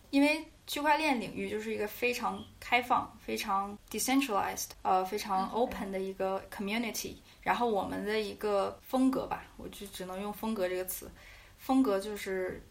[0.09, 7.15] 因为区块链领域就是一个非常开放、非常 decentralized，呃，非常 open 的一个 community。
[7.41, 11.11] 然后我们的一个风格吧，我就只能用风格这个词，
[11.57, 12.65] 风格就是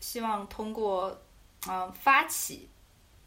[0.00, 1.14] 希望通过
[1.68, 2.66] 嗯发起。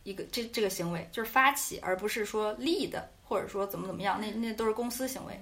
[0.04, 5.40] 一个这这个行为就是发起，而不是说 lead，或者说怎么怎么样，那那都是公司行为。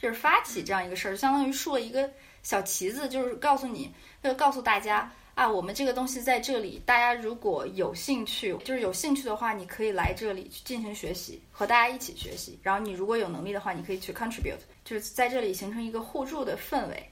[0.00, 2.10] 就是发起这样一个事儿，相当于竖了一个
[2.42, 3.92] 小旗子，就是告诉你，
[4.22, 12.58] 就告诉大家啊，我们这个东西在这里，大家如果有兴趣，就是有兴趣的话，你可以来这里去进行学习，和大家一起学习。
[12.62, 14.56] 然后你如果有能力的话，你可以去 contribute，
[14.86, 17.10] 就是在这里形成一个互助的氛围，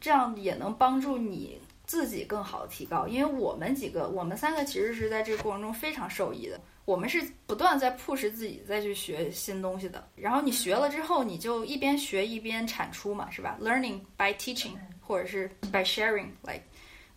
[0.00, 1.60] 这样也能帮助你。
[1.90, 6.60] 自己更好的提高，因为我们几个，我们三个其实是在这个过程中非常受益的。
[6.84, 10.08] 我们是不断在 push 自己再去学新东西的。
[10.14, 16.62] 然后你学了之后，你就一边学一边产出嘛，是吧？Learning by teaching，或者是 by sharing，like，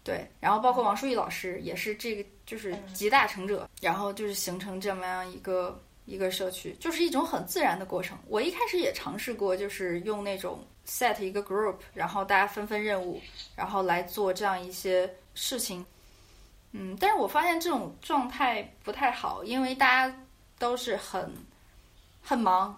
[0.03, 0.27] 对。
[0.39, 3.69] 然后包括王淑义老师也是这个，就是集大成者。
[3.79, 8.17] 然后就是形成这么样一个一个社区，就是一种很自然的过程。
[8.27, 10.65] 我一开始也尝试过，就是用那种。
[10.87, 13.21] Set 一个 group，然后大家分分任务，
[13.55, 15.85] 然后来做这样一些事情。
[16.71, 20.15] 嗯，但是我发现这种状态不太好，因为大家
[20.57, 21.31] 都是很
[22.21, 22.75] 很忙，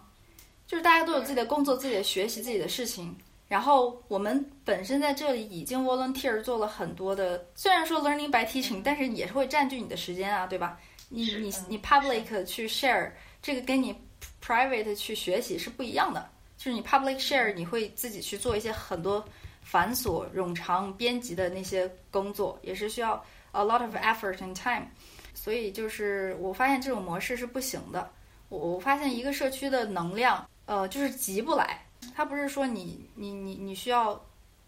[0.68, 3.16] 就是大家都有自己的工作、自己的学习、自己的事情。
[3.48, 10.80] 然后我们本身在这里已经 volunteer 做了很多的，虽然说 learning by teaching，但是也是会占据你的时间啊，对吧？
[11.10, 13.96] 你你你 public 去 share 这个跟你
[14.44, 16.28] private 去学习是不一样的。
[16.58, 19.24] 就是你 public share，你会自己去做一些很多
[19.62, 24.88] 繁琐冗长编辑的那些工作，也是需要 a lot of effort and time。
[25.34, 28.10] 所以就是我发现这种模式是不行的。
[28.50, 31.82] 我我发现一个社区的能量，呃，就是急不来。
[32.16, 34.20] 它不是说你你你你需要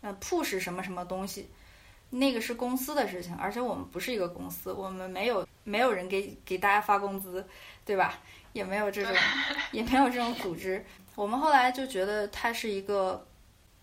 [0.01, 1.47] 呃 push 什么什么东西，
[2.09, 7.45] 那个是公司的事情，而且我们不是一个公司，我们没有没有人给给大家发工资，
[7.85, 8.19] 对吧？
[8.53, 9.13] 也没有这种
[9.71, 10.83] 也没有这种组织。
[11.17, 13.25] 我们后来就觉得它是一个，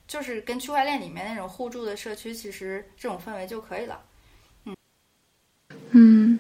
[0.07, 4.01] 就是跟区块链里面那种互助的社区，其实这种氛围就可以了。
[4.65, 4.77] 嗯
[5.91, 6.39] 嗯，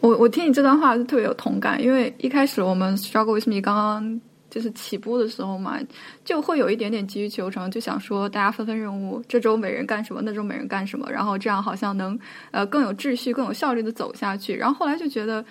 [0.00, 5.78] 我我听你这段话就特别有同感，因为一开始我们 struggle with 刚刚就是起步的时候嘛，
[6.24, 12.18] 就会有一点点急于求成，就想说大家分分任务，这周每人干什么，那周每人干什么，然后这样好像能
[12.50, 14.56] 呃更有秩序、更有效率的走下去。
[14.56, 15.44] 然后后来就觉得，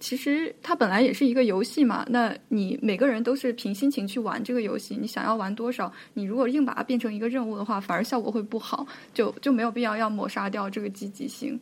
[0.00, 11.58] 其实它本来也是一个游戏嘛，那你每个人都是凭心情去玩这个游戏，你想要玩多少，你如果硬把它变成一个任务的话，反而效果会不好，就就没有必要要抹杀掉这个积极性。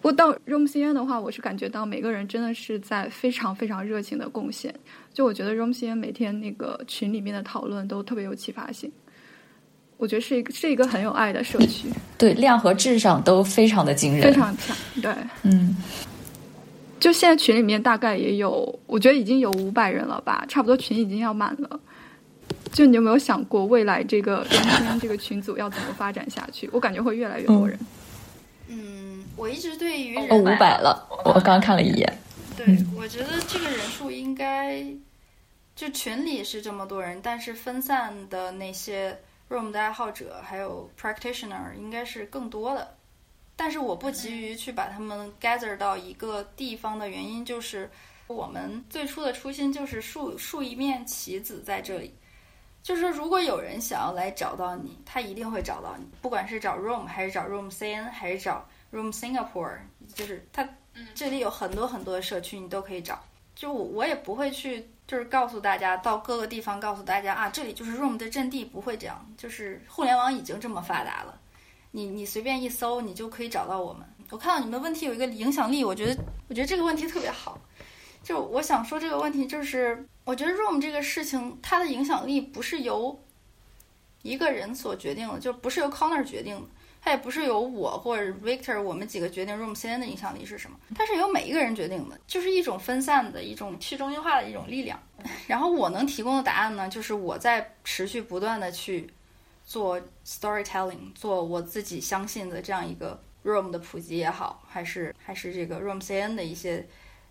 [0.00, 4.74] 不过到 Room CN 的话，我是感觉到每个人真的是在非常非常热情的贡献。
[5.12, 8.90] 就我觉得 Room CN 每天那个群里面的讨论都特别有启发性。
[9.96, 11.88] 我觉得是一个是一个很有爱的社区。
[12.18, 14.76] 对，量和质上都非常的惊人，非常强。
[15.00, 15.76] 对，嗯。
[17.02, 21.80] 就现在群里面大概也有，我觉得已经有五百人了吧，差不多群已经要满了。
[22.72, 26.70] 就你有没有想过未来这个 Room CN 这个群组要怎么发展下去？
[26.72, 27.76] 我感觉会越来越多人。
[28.68, 32.18] 嗯我一直对于哦五百了，我刚刚看了一眼。
[32.56, 32.64] 对，
[32.96, 34.80] 我觉得这个人数应该
[35.74, 39.18] 就群里是这么多人，但是分散的那些
[39.50, 42.94] Room 的爱好者还有 Practitioner 应该是更多的。
[43.62, 47.88] 但是我不急于去把他们 gather 到一个地方的原因，就是
[48.26, 52.12] 我们最初的初心就是竖竖一面旗子在这里，
[52.82, 58.68] 就是如果有人想要来找到你，他一定会找到你，不管是找 Room 还是找 Room CN 还是找。
[58.90, 59.78] Room Singapore
[60.12, 60.68] 就是他，
[61.14, 63.24] 这里有很多很多的社区，你都可以找。
[63.54, 69.24] 就我也不会去，就是告诉大家到各个地方告诉大家啊，这里就是 Room 的阵地，不会这样。
[69.38, 71.38] 就是互联网已经这么发达了，
[71.92, 74.02] 你你随便一搜，你就可以找到我们。
[74.30, 77.60] 我看到你们的问题有一个影响力，我觉得我觉得这个问题特别好。
[78.24, 83.16] 就我想说这个问题，就是我觉得 Room 这个事情，它的影响力不是由
[84.22, 86.66] 一个人所决定的，就不是由 Connor 决定的。
[87.04, 94.96] 它也不是由我或者 Victor 我们几个决定 Room CN 的影响力是什么，它是由每一个人决定的，就是一种分散的一种去中心化的一种力量。
[95.48, 99.12] 然后我能提供的答案呢，就是我在持续不断的去
[99.72, 106.86] 做 storytelling，做我自己相信的这样一个 Room 的普及也好，还是还是这个 Room CN 的一些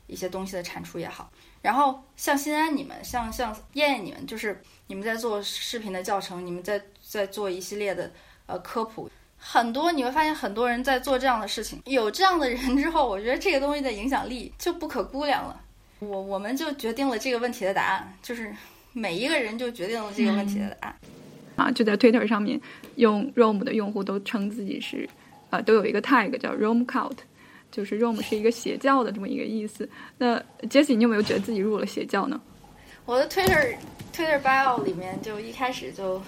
[0.07, 1.31] 一些东西的产出也好。
[1.61, 8.11] 然后像新安你们，像像燕燕你们，就是你们在做视频的教程，你们在在做一系列的
[8.47, 9.07] 呃科普。
[9.37, 11.79] 很多你会发现，很多人在做这样的事情。
[11.85, 15.61] 有这样的人之后，我觉得这个东西的影响力就不可估量了。
[15.99, 18.51] 我我们就决定了这个问题的答案，就是
[18.93, 20.95] 每一个人就决定了这个问题的答案。
[21.61, 22.59] 啊，就在 Twitter 上面，
[22.95, 25.07] 用 Rom 的用户都称自己是，
[25.49, 27.17] 啊，都有一个 tag 叫 Rom Cult，
[27.71, 29.87] 就是 Rom 是一个邪教的这么一个意思。
[30.17, 30.39] 那
[30.69, 32.41] Jesse，你有没有觉得自己入了邪教呢？
[33.05, 33.75] 我的 Twitter
[34.13, 36.21] Twitter bio 里面就一开始就。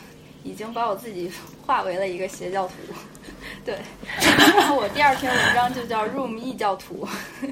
[0.44, 1.32] 已经把我自己
[1.66, 2.74] 化为了一个邪教徒，
[3.66, 3.78] 对。
[4.18, 7.08] 然 后我第二篇文章就叫 “Room 异教徒”。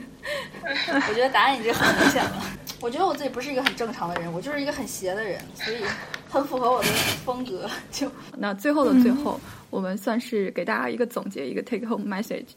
[1.10, 2.44] 我觉得答案已经很明显了。
[2.80, 5.78] 我觉得我自己不是一个很正常的人，我就是一个很邪的人，所以
[6.30, 6.88] 很符合我的
[7.24, 7.70] 风格。
[7.92, 9.40] 就那最后的最后，
[9.70, 12.48] 我们算是给大家一个总结，一个 take home message。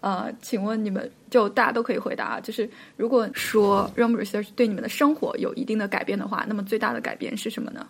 [0.00, 7.86] 呃，请问你们就大家都可以回答，就是如果说 Room Research 对你们的生活有一定的改变的话，那么最大的改变是什么呢？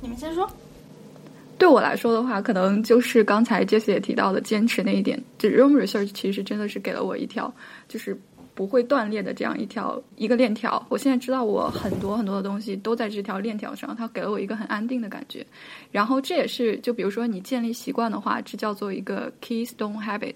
[0.00, 0.48] 你们先说。
[1.58, 5.22] 对我来说的话，可能就是刚才 Jess 也提到的坚持那一点。
[5.38, 7.52] 就 Room Research 其实真的是给了我一条，
[7.88, 8.18] 就是
[8.54, 10.84] 不会断裂的这样一条一个链条。
[10.88, 15.46] 我现在知道我很多很多的东西都在这条链条上，它给了我一个很安定的感觉。
[15.90, 20.34] 然后这也是，就比如说你建立习惯的话，这叫做一个 Keystone Habit。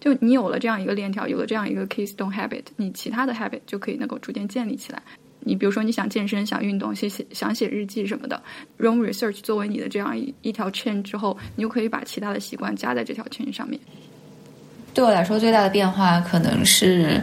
[0.00, 5.02] 就你有了这样一个链条，有了这样一个 Keystone Habit，你其他的 Habit 就可以能够逐渐建立起来。
[5.44, 8.40] 你比如说，你想健身、想运动、写写、想写日记什么的
[8.78, 13.80] ，Room Research 作为你的这样一一条 chain 之后，你就可以把其他的习惯加在这条 chain 上面。
[14.94, 17.20] 对我来说，最大的变化可能是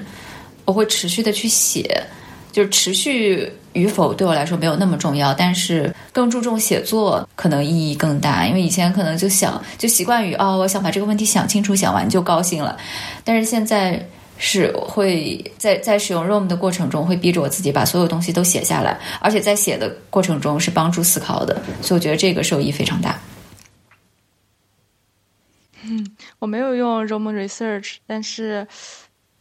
[0.65, 2.03] 我会持续的去写，
[2.51, 8.45] 就是持续与否对我来说没有那么重要，但是更注重写作可能意义更大。
[8.47, 12.77] 因为以前可能就想就习惯于哦，我想把这个问题想清楚、想完就高兴了，
[13.23, 14.05] 但是现在。
[14.41, 23.19] 是会在在使用 ROM 的过程中，会逼着我自己把所有东西都写下来，而且在写的过程中是帮助思考的，所以我觉得这个受益非常大。
[25.83, 28.65] 嗯，我没有用 Roam Research，但是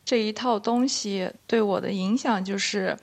[0.05, 2.97] 这一套东西对我的影响就是，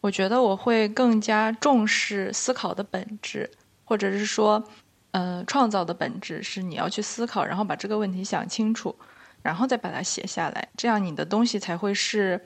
[0.00, 3.50] 我觉得我会更加重视思考的本质，
[3.84, 4.62] 或者是说，
[5.10, 8.94] 呃，创造的本质是你要去思考，然后把这个问题想清楚。
[9.42, 12.40] 然后再把它写下来，这样你的东西才会是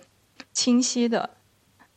[0.53, 1.29] 清晰的，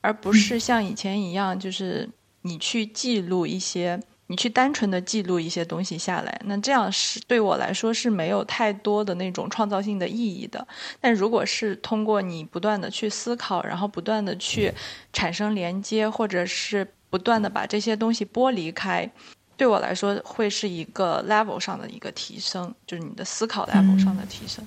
[0.02, 2.10] 而不是像以前一样，就是
[2.42, 10.68] 你去记录一些你去单纯的记录一些东西下来，那这样是对我来说是没有太多的那种创造性的意义的。
[11.00, 14.74] 但如果是通过你不断的去思考，然后不断的去
[15.14, 19.10] 产生连接，或者是不断的把这些东西剥离开，
[19.56, 24.66] 对我来说会是一个 level 上的一个提升，就是你的思考 level 上的提升。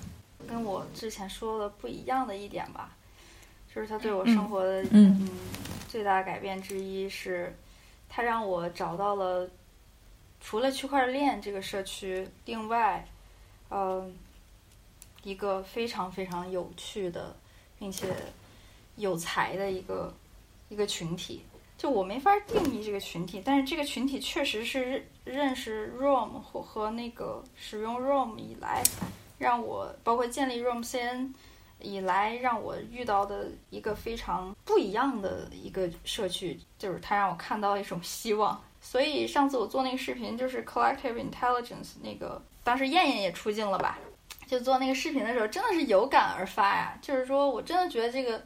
[0.51, 2.95] 跟我之前说的不一样的一点吧，
[3.73, 5.29] 就是他对我生活的嗯
[5.87, 7.55] 最大改变之一是。
[8.13, 9.49] 他让我找到了，
[10.41, 13.07] 除了区块链这个社区，另外，
[13.69, 14.13] 嗯，
[15.23, 17.33] 一个非常非常有趣的，
[17.79, 18.13] 并且
[18.97, 20.13] 有才的一个
[20.67, 21.45] 一个群体。
[21.77, 28.83] 就我没法定义这个群体，但是这个群体确实是认识 ROM 和和那个使用 ROM 以来，
[29.41, 31.33] 让我包括建立 ROM CN。
[31.83, 38.61] 以来让我遇到的一个非常不一样的一个社区，就是它让我看到一种希望。
[38.79, 43.97] 所以上次我做那个视频，就是 Collective Intelligence 那个，当时燕燕也出镜了吧？
[44.45, 46.95] 就做那个视频的时候，真的是有感而发呀。
[47.01, 48.39] 就是说我真的觉得这个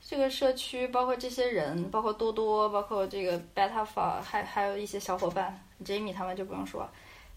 [0.00, 6.88] 这个社区，包括这些人，包括多多，包括这个 Beta f a 还还有一些小伙伴，Jamie 他们就不用说，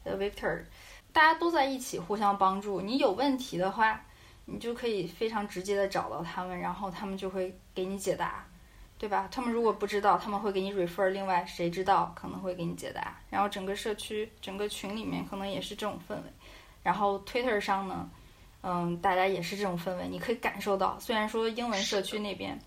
[0.03, 0.61] 呃，Victor，
[1.13, 2.81] 大家都在一起互相帮助。
[2.81, 4.01] 你有问题的话。
[4.45, 8.45] 你就可以非常直接的找到他们，然后他们就会给你解答，
[8.97, 9.29] 对吧？
[9.31, 13.15] 他们如果不知道，他们会给你 refer，另外谁知道可能会给你解答。
[13.29, 16.23] 然后整个社区、整个群里面可能也是这种氛围。
[16.83, 18.09] 然后 Twitter 上呢，
[18.61, 20.99] 嗯，大家也是这种氛围，你可以感受到。
[20.99, 22.59] 虽然说英文社区那边，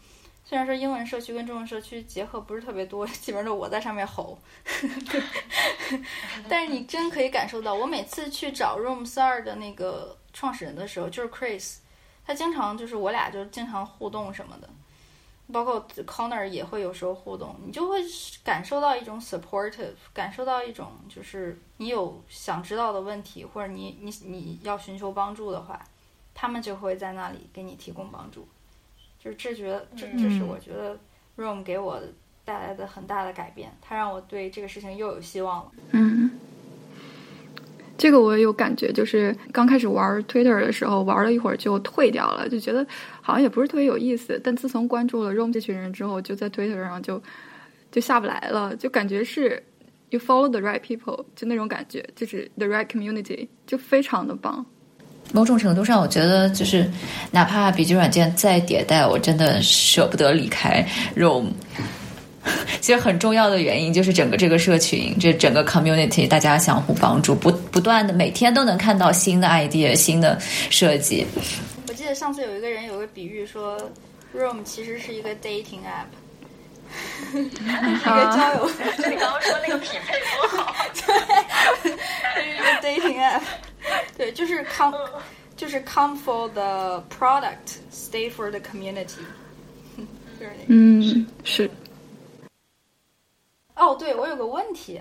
[0.45, 4.39] 虽然说英文社区跟中文社区结合不是特别多， 基本上我在上面吼，
[6.49, 7.73] 但是你真可以感受到。
[7.75, 10.17] 我每次去找 Room 四二的那个。
[10.37, 11.77] 创始人的时候就是 Chris，
[12.27, 14.69] 他经常就是我俩就经常互动什么的，
[15.53, 18.01] 包括 Connor 也会有时候互动，你就会
[18.43, 25.81] 感受到一种 supportive，感受到一种就是你有想知道的问题或者你你你要寻求帮助的话，
[26.35, 28.49] 他们就会在那里给你提供帮助，
[29.25, 30.99] 就是这觉得这这是我觉得
[31.39, 31.99] Room 给我
[32.45, 35.73] 带来的很大的改变，它让我对这个事情又有希望了。
[35.93, 36.31] 嗯。
[37.97, 42.85] 这个我也有感觉，就是刚开始玩 Twitter 的时候，玩了一会儿就退掉了，就觉得
[43.23, 44.39] 好像也不是特别有意思。
[44.43, 47.23] 但自从关注了 Room 这群人之后，就在 Twitter 上就
[47.91, 49.63] 就下不来了，就感觉是
[50.11, 54.67] You follow the right people，就那种感觉，就是 the right community，就非常的棒。
[55.35, 56.89] 某种程度上，我觉得就是
[57.33, 61.47] 哪怕笔记软件再迭代，我真的舍不得离开 Room。
[62.81, 70.39] 其实很重要的原因就是整个这个社群，这整个 community，大家相互帮助，不不断的每天都能看到新的 idea、新的
[70.71, 71.27] 设计。
[71.89, 73.77] 我记得上次有一个人有个比喻说
[74.37, 76.13] ，Room 其实是一个 dating app，
[77.35, 78.71] 一个交友。
[79.03, 81.93] 就 你刚刚说那个匹配多好，对，
[82.35, 83.41] 是一个 dating app，
[84.19, 84.97] 对，就是 come，
[85.57, 89.21] 就是 come for the product，stay for the community，
[90.39, 90.65] 就是那个。
[90.69, 91.71] 嗯，是。
[93.77, 95.01] 哦，对，我有个问题，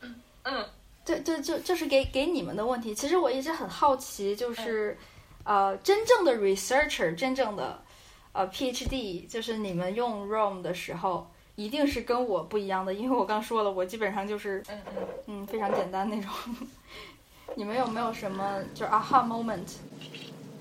[0.00, 0.14] 嗯
[0.44, 0.64] 嗯，
[1.04, 2.94] 这这这这是给给你们的问题。
[2.94, 4.96] 其实我一直很好奇，就是
[5.44, 7.82] 呃，真正的 researcher，真正的
[8.32, 16.30] 呃 PhD，就是你们用 Roam 的时候，一定是跟我不一样的，因为我刚说了，我基本上就是嗯嗯嗯非常简单那种。
[17.54, 19.76] 你们有没有什么就是 aha moment？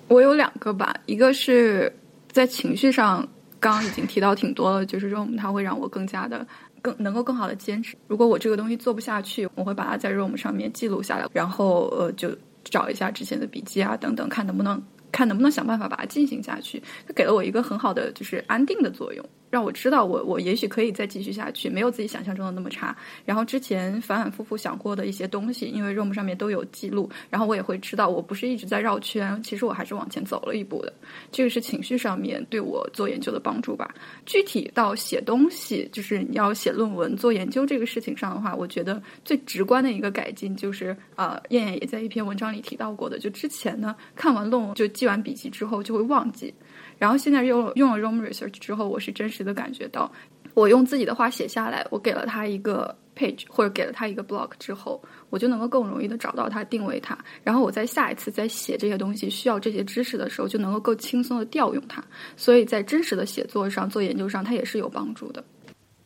[0.08, 1.92] 我有两个吧，一个是
[2.32, 3.28] 在情绪上，
[3.60, 6.46] 刚刚已经提到挺多了，就是 room 它会让我更加的。
[6.84, 7.96] 更能够更好的坚持。
[8.10, 16.84] 如果我这个东西做不下去，我会把它在 Room 上面记录下来，然后呃，就找一下之前的笔记啊等等，看能不能看能不能想办法把它进行下去。
[17.08, 19.26] 它给了我一个很好的就是安定的作用。
[19.54, 22.98] 让我知道，我我也许可以再继续下去，没有自己想象中的那么差。
[23.24, 30.92] 然后之前反反复复想过的一些东西，因为 Room 上面都有记录，然后我也会知道，我不是一直在绕圈，其实我还是往前走了一步的。
[31.32, 33.94] 这个是情绪上面对我做研究的帮助吧。
[34.26, 46.52] 具体到写东西，就是你要写论文、做研究这个事情上的话，我觉得最直观的一个改进就是，呃，燕燕也在一篇文章里提到过的，就之前呢看完论文就记完笔记之后就会忘记。
[46.98, 50.12] 然后现在用用了 Room Research 之后，我是真实的感觉到，
[50.54, 57.18] 我用自己的话写下来，我给了他一个 page 或者给了他一个 block 之后，我就能够更容易的找到它，定位它。
[57.44, 62.04] 然后我在下一次在写这些东西需要这些知识的时候，就能够更轻松的调用它。
[62.38, 65.44] 所以在真实的写作上、做研究上，它也是有帮助的。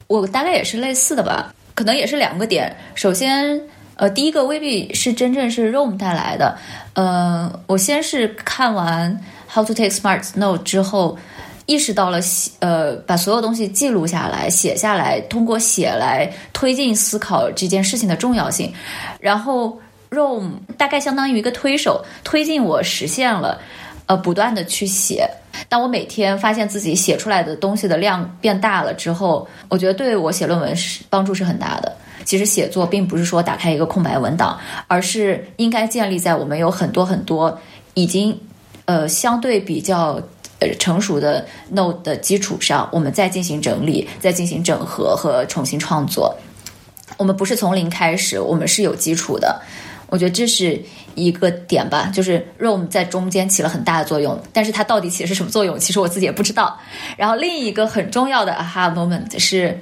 [0.07, 2.75] 我大概也是类似的吧，可能也是两个点。
[2.95, 3.61] 首先，
[3.95, 6.57] 呃，第一个未必是真正是 Room 带来的。
[6.93, 9.17] 呃，我先是看完。
[9.49, 11.17] How to take smart note 之后，
[11.65, 18.71] 意识到了写呃把所有东西记录下来、写下来，通过写来推进思考这件事情的重要性。
[19.19, 19.79] 然后
[20.09, 23.59] Room 大概相当于一个推手，推进我实现了
[24.05, 25.29] 呃不断的去写。
[25.67, 31.95] 当我每天发现自己写出来的东西的量变大了之后，我觉得对我写论文是帮助是很大的。
[32.23, 37.59] 其实写作并不是说打开一个空白文档，而是应该建立在我们有很多很多
[37.95, 38.37] 已经
[38.87, 40.19] 呃相对比较
[40.59, 46.35] 呃成熟的 note 的基础上，我们再进行整理、再进行整合和重新创作。
[47.17, 49.61] 我们不是从零开始，我们是有基础的。
[50.09, 50.81] 我觉得这是
[51.15, 56.79] 一个点吧，就是 rom 在中间起了很大的作用，但是它到底起的是什么作用，其实我自己也不知道。
[57.17, 59.79] 然后另一个很重要的 aha moment 是，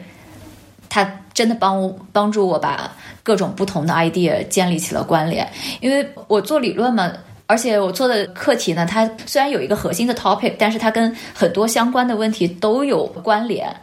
[0.90, 1.20] 它。
[1.36, 2.90] 真的帮帮助我把
[3.22, 5.46] 各种不同的 idea 建立起了关联，
[5.82, 7.12] 因为我做理论嘛，
[7.48, 13.74] 而且我做的课题呢，它虽然有一个核心的 topic，但是它跟很多相关的问题都有关联。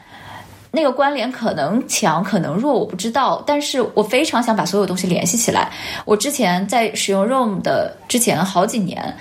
[0.75, 5.71] 那个关联可能强，可能弱，我不知道，但是我非常想把所有东西联系起来。
[6.05, 9.15] 我之前在使用 Room 的之前好几年。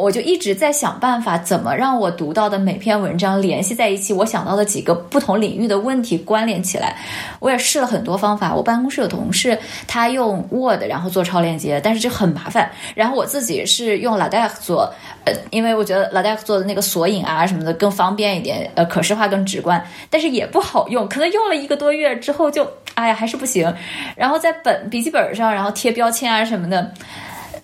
[0.00, 6.96] 我就一直在想办法，怎么让我读到的每篇文章联系在一起，我想到的几个不同领域的问题关联起来。
[7.40, 8.54] 我也试了很多方法。
[8.54, 12.70] 我办公室有同事，他用 Word 然后做超链接，但是这很麻烦。
[12.94, 14.92] 然后我自己是用 LaTeX 做，
[15.24, 21.08] 呃，因为我觉得 LaTeX 做的那个索引啊什么的更方便一点，呃，可视化更直观，但是也不好用。
[21.08, 23.72] 可能用了一个多月之后，就哎呀还是不行。
[24.14, 26.92] 然后在本笔记本上，然后贴标签啊什么的。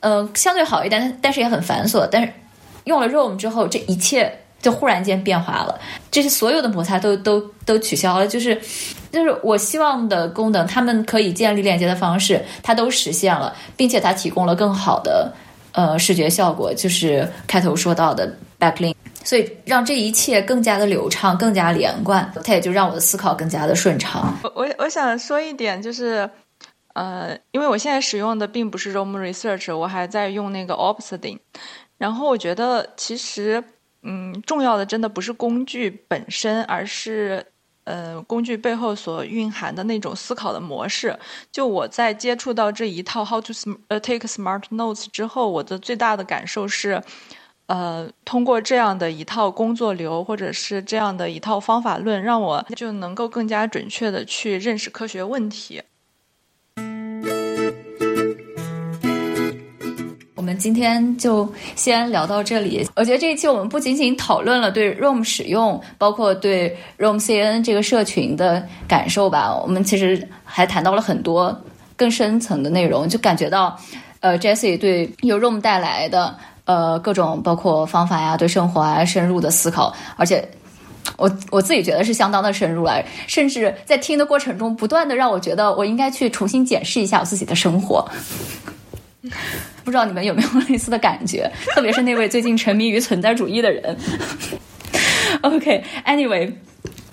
[0.02, 2.06] 嗯，相对好一点，但是也很繁琐。
[2.10, 2.32] 但是
[2.84, 5.80] 用了 Room 之后，这一切就忽然间变化了，
[6.10, 8.26] 这些所有的摩擦都都都取消了。
[8.26, 8.60] 就是
[9.12, 15.32] 就是我希望的功能，他们可以建立链接的方式，它都实现了，并且它提供了更好的
[15.70, 22.28] 呃视觉效果，就是开头说到的 backlink，所以让这一切更加的流畅，更加连贯。
[22.42, 24.36] 它也就让我的思考更加的顺畅。
[24.42, 26.28] 我我我想说一点就是。
[26.94, 31.38] 呃，因为我现在使用的并不是 Roam Research，我还在用那个 Obsidian。
[31.98, 33.62] 然后我觉得其实，
[34.02, 37.46] 嗯，重要的真的不是工具本身，而是
[37.84, 41.16] 呃工具背后所蕴含的那种思考的模式。
[41.50, 43.52] 就我在接触到这一套 How to
[43.88, 47.00] Take Smart Notes 之后，我的最大的感受是，
[47.66, 55.80] 呃，通过这样的一套工作流，或者是这样的一套方法论，让我就能够更加准确的去认识科学问题。
[60.58, 62.86] 今天就先聊到这里。
[62.96, 69.54] 我觉得这一期我们不仅仅讨论了对 Roam 使用，包括对 Roam CN 这个社群的感受吧。
[69.54, 71.56] 我们其实还谈到了很多
[71.96, 73.78] 更深层的内容，就感觉到，
[74.20, 80.48] 呃，Jesse 对由 Roam 带来的呃各种包括方法呀，对生活啊深入的思考，而且
[81.16, 88.08] 我我自己觉得是相当的深入了，甚至在听的过程中，不断的让我觉得我应该去重新检视一下我自己的生活。
[89.84, 93.96] 不知道你们有没有类似的感觉， 特别是那位最近沉迷于存在主义的人。
[95.42, 96.52] OK，Anyway，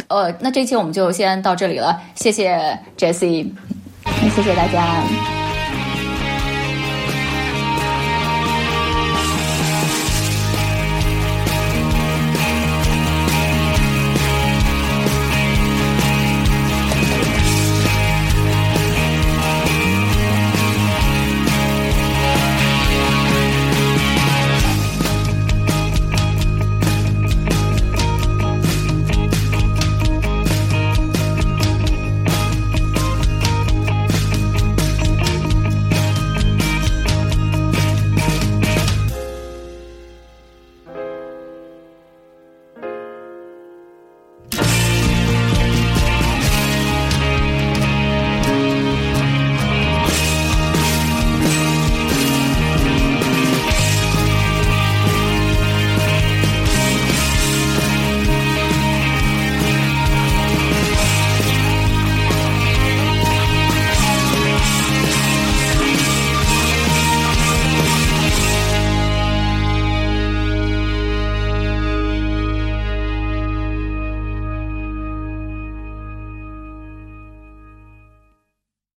[0.08, 3.52] 呃，那这期我们就先到这里了，谢谢 Jessie，
[4.36, 5.39] 谢谢大家。